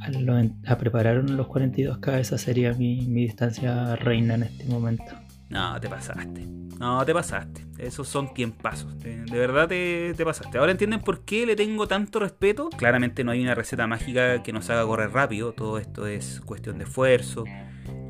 a, 0.00 0.78
preparar 0.78 1.30
los 1.30 1.46
42K, 1.46 2.18
esa 2.18 2.36
sería 2.36 2.72
mi 2.72 3.04
distancia 3.04 3.94
reina 3.94 4.34
en 4.34 4.42
este 4.42 4.64
momento. 4.64 5.21
No, 5.52 5.78
te 5.78 5.88
pasaste. 5.88 6.46
No, 6.80 7.04
te 7.04 7.12
pasaste. 7.12 7.66
Esos 7.76 8.08
son 8.08 8.32
tiempazos. 8.32 8.98
De, 8.98 9.22
de 9.22 9.38
verdad 9.38 9.68
te, 9.68 10.14
te, 10.16 10.24
pasaste. 10.24 10.56
Ahora 10.56 10.72
entienden 10.72 11.00
por 11.00 11.20
qué 11.20 11.44
le 11.44 11.54
tengo 11.54 11.86
tanto 11.86 12.20
respeto. 12.20 12.70
Claramente 12.70 13.22
no 13.22 13.32
hay 13.32 13.42
una 13.42 13.54
receta 13.54 13.86
mágica 13.86 14.42
que 14.42 14.52
nos 14.52 14.70
haga 14.70 14.86
correr 14.86 15.12
rápido. 15.12 15.52
Todo 15.52 15.76
esto 15.76 16.06
es 16.06 16.40
cuestión 16.40 16.78
de 16.78 16.84
esfuerzo. 16.84 17.44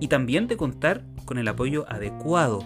Y 0.00 0.06
también 0.06 0.46
de 0.46 0.56
contar 0.56 1.04
con 1.24 1.36
el 1.36 1.48
apoyo 1.48 1.84
adecuado. 1.88 2.64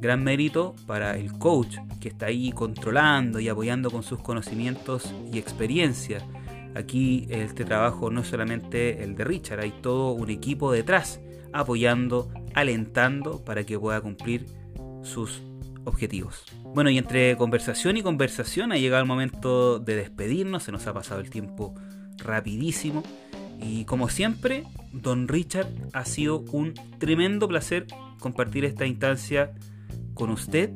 Gran 0.00 0.22
mérito 0.22 0.76
para 0.86 1.16
el 1.16 1.32
coach 1.32 1.78
que 2.00 2.08
está 2.08 2.26
ahí 2.26 2.52
controlando 2.52 3.40
y 3.40 3.48
apoyando 3.48 3.90
con 3.90 4.04
sus 4.04 4.20
conocimientos 4.20 5.12
y 5.32 5.38
experiencia. 5.38 6.24
Aquí 6.76 7.26
este 7.30 7.64
trabajo 7.64 8.10
no 8.10 8.20
es 8.20 8.28
solamente 8.28 9.02
el 9.02 9.16
de 9.16 9.24
Richard, 9.24 9.60
hay 9.60 9.72
todo 9.80 10.12
un 10.12 10.28
equipo 10.28 10.72
detrás 10.72 11.20
apoyando, 11.54 12.30
alentando 12.52 13.42
para 13.44 13.64
que 13.64 13.78
pueda 13.78 14.00
cumplir 14.00 14.46
sus 15.02 15.42
objetivos. 15.84 16.44
Bueno, 16.74 16.90
y 16.90 16.98
entre 16.98 17.36
conversación 17.36 17.96
y 17.96 18.02
conversación 18.02 18.72
ha 18.72 18.76
llegado 18.76 19.02
el 19.02 19.08
momento 19.08 19.78
de 19.78 19.96
despedirnos, 19.96 20.64
se 20.64 20.72
nos 20.72 20.86
ha 20.86 20.92
pasado 20.92 21.20
el 21.20 21.30
tiempo 21.30 21.74
rapidísimo. 22.18 23.02
Y 23.60 23.84
como 23.84 24.08
siempre, 24.08 24.64
don 24.92 25.28
Richard, 25.28 25.68
ha 25.92 26.04
sido 26.04 26.40
un 26.52 26.74
tremendo 26.98 27.48
placer 27.48 27.86
compartir 28.18 28.64
esta 28.64 28.86
instancia 28.86 29.52
con 30.14 30.30
usted 30.30 30.70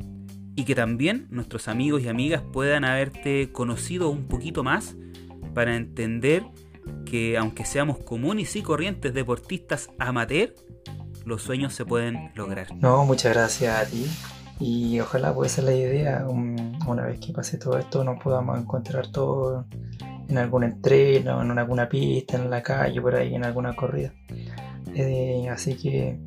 y 0.55 0.65
que 0.65 0.75
también 0.75 1.27
nuestros 1.31 1.69
amigos 1.69 2.03
y 2.03 2.09
amigas 2.09 2.43
puedan 2.53 2.85
haberte 2.85 3.51
conocido 3.53 4.11
un 4.11 4.29
poquito 4.29 4.63
más 4.63 4.97
para 5.55 5.77
entender 5.77 6.45
que 7.05 7.37
aunque 7.37 7.65
seamos 7.65 7.99
comunes 7.99 8.55
y 8.57 8.63
corrientes 8.63 9.15
deportistas 9.15 9.91
amateur, 9.99 10.55
los 11.29 11.43
sueños 11.43 11.75
se 11.75 11.85
pueden 11.85 12.33
lograr. 12.35 12.75
No, 12.77 13.05
muchas 13.05 13.35
gracias 13.35 13.79
a 13.79 13.85
ti. 13.85 14.07
Y 14.61 14.99
ojalá 14.99 15.33
pueda 15.33 15.49
ser 15.49 15.65
la 15.65 15.75
idea, 15.75 16.27
una 16.27 17.07
vez 17.07 17.21
que 17.21 17.33
pase 17.33 17.59
todo 17.59 17.79
esto, 17.79 18.03
nos 18.03 18.21
podamos 18.21 18.59
encontrar 18.59 19.07
todos 19.07 19.67
en 20.29 20.37
algún 20.37 20.65
entreno, 20.65 21.41
en 21.41 21.57
alguna 21.57 21.89
pista, 21.89 22.37
en 22.37 22.51
la 22.51 22.61
calle, 22.61 23.01
por 23.01 23.15
ahí, 23.15 23.35
en 23.37 23.45
alguna 23.45 23.77
corrida. 23.77 24.13
Eh, 24.95 25.49
así 25.49 25.77
que 25.77 26.19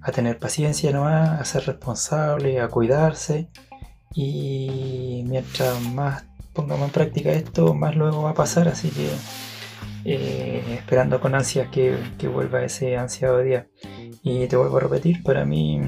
a 0.00 0.12
tener 0.12 0.38
paciencia 0.38 0.92
nomás, 0.92 1.40
a 1.40 1.44
ser 1.44 1.66
responsable, 1.66 2.60
a 2.60 2.68
cuidarse. 2.68 3.50
Y 4.14 5.24
mientras 5.26 5.78
más 5.82 6.24
pongamos 6.54 6.86
en 6.86 6.92
práctica 6.92 7.32
esto, 7.32 7.74
más 7.74 7.96
luego 7.96 8.22
va 8.22 8.30
a 8.30 8.34
pasar. 8.34 8.68
Así 8.68 8.88
que 8.88 9.10
eh, 10.06 10.62
esperando 10.78 11.20
con 11.20 11.34
ansias 11.34 11.68
que, 11.68 11.98
que 12.18 12.28
vuelva 12.28 12.62
ese 12.62 12.96
ansiado 12.96 13.40
día. 13.40 13.68
Y 14.26 14.46
te 14.46 14.56
vuelvo 14.56 14.78
a 14.78 14.80
repetir, 14.80 15.22
para 15.22 15.44
mí 15.44 15.78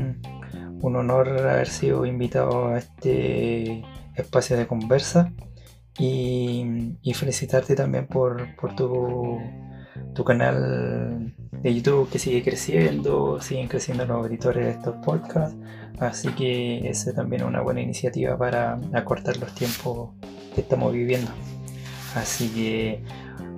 un 0.83 0.97
honor 0.97 1.27
haber 1.41 1.69
sido 1.69 2.05
invitado 2.05 2.69
a 2.69 2.77
este 2.79 3.83
espacio 4.15 4.59
de 4.59 4.67
conversa 4.67 5.33
y, 5.99 6.93
felicitarte 7.15 7.75
también 7.75 8.07
por, 8.07 8.47
tu, 8.77 9.41
canal 10.27 11.35
de 11.51 11.75
YouTube 11.75 12.11
que 12.11 12.19
sigue 12.19 12.43
creciendo, 12.43 13.41
siguen 13.41 13.69
creciendo 13.69 14.05
los 14.05 14.19
auditores 14.19 14.67
de 14.67 14.73
estos 14.73 14.97
podcasts, 15.03 15.57
así 15.99 16.29
que 16.29 16.91
esa 16.91 17.15
también 17.15 17.41
es 17.41 17.49
una 17.49 17.63
buena 17.63 17.81
iniciativa 17.81 18.37
para 18.37 18.79
acortar 18.93 19.39
los 19.39 19.55
tiempos 19.55 20.11
que 20.55 20.61
estamos 20.61 20.93
viviendo. 20.93 21.31
Así 22.15 22.51
que 22.51 23.03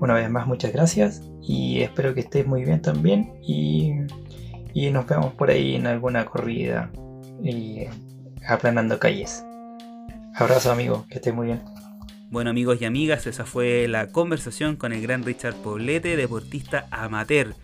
una 0.01 0.15
vez 0.15 0.31
más 0.31 0.47
muchas 0.47 0.73
gracias 0.73 1.21
y 1.43 1.81
espero 1.81 2.15
que 2.15 2.21
estés 2.21 2.47
muy 2.47 2.65
bien 2.65 2.81
también 2.81 3.33
y 3.43 3.93
y 4.75 4.91
nos 4.91 5.07
vemos 5.07 5.35
por 5.35 5.51
ahí 5.51 5.77
en 5.77 5.87
alguna 5.87 6.25
corrida 6.25 6.91
y 7.43 7.85
aplanando 8.47 8.99
calles. 8.99 9.45
Abrazo 10.35 10.71
amigo, 10.71 11.07
que 11.09 11.17
esté 11.17 11.33
muy 11.33 11.47
bien. 11.47 11.63
Bueno 12.31 12.51
amigos 12.51 12.79
y 12.81 12.85
amigas, 12.85 13.27
esa 13.27 13.45
fue 13.45 13.89
la 13.89 14.09
conversación 14.09 14.77
con 14.77 14.93
el 14.93 15.01
gran 15.01 15.25
Richard 15.25 15.55
Poblete, 15.57 16.17
deportista 16.17 16.87
amateur, 16.91 17.55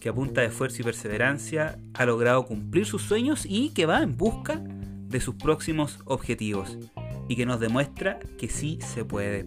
que 0.00 0.08
a 0.08 0.14
punta 0.14 0.40
de 0.40 0.46
esfuerzo 0.46 0.80
y 0.80 0.84
perseverancia 0.84 1.78
ha 1.94 2.06
logrado 2.06 2.46
cumplir 2.46 2.86
sus 2.86 3.02
sueños 3.02 3.44
y 3.46 3.70
que 3.70 3.86
va 3.86 4.02
en 4.02 4.16
busca 4.16 4.62
de 4.64 5.20
sus 5.20 5.34
próximos 5.34 5.98
objetivos 6.06 6.78
y 7.28 7.36
que 7.36 7.46
nos 7.46 7.60
demuestra 7.60 8.18
que 8.38 8.48
sí 8.48 8.78
se 8.80 9.04
puede. 9.04 9.46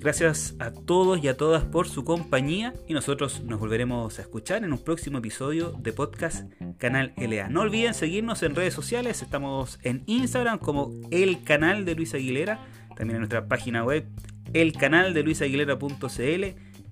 Gracias 0.00 0.54
a 0.58 0.70
todos 0.70 1.22
y 1.22 1.28
a 1.28 1.36
todas 1.36 1.64
por 1.64 1.88
su 1.88 2.04
compañía 2.04 2.74
y 2.86 2.94
nosotros 2.94 3.42
nos 3.42 3.58
volveremos 3.58 4.18
a 4.18 4.22
escuchar 4.22 4.64
en 4.64 4.72
un 4.72 4.78
próximo 4.78 5.18
episodio 5.18 5.72
de 5.78 5.92
podcast 5.92 6.52
Canal 6.78 7.12
LA. 7.16 7.48
No 7.48 7.62
olviden 7.62 7.94
seguirnos 7.94 8.42
en 8.42 8.54
redes 8.54 8.74
sociales, 8.74 9.22
estamos 9.22 9.78
en 9.82 10.04
Instagram 10.06 10.58
como 10.58 10.92
el 11.10 11.42
canal 11.42 11.84
de 11.84 11.94
Luis 11.94 12.14
Aguilera, 12.14 12.64
también 12.96 13.16
en 13.16 13.20
nuestra 13.20 13.48
página 13.48 13.84
web 13.84 14.06
el 14.52 14.72
canal 14.72 15.14
de 15.14 15.22
luisaguilera.cl 15.22 16.44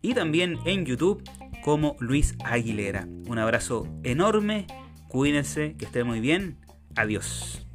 y 0.03 0.15
también 0.15 0.59
en 0.65 0.85
YouTube 0.85 1.23
como 1.63 1.97
Luis 2.01 2.37
Aguilera. 2.45 3.09
Un 3.27 3.39
abrazo 3.39 3.89
enorme, 4.03 4.67
cuídense, 5.09 5.75
que 5.79 5.87
estén 5.87 6.07
muy 6.07 6.21
bien, 6.21 6.59
adiós. 6.95 7.67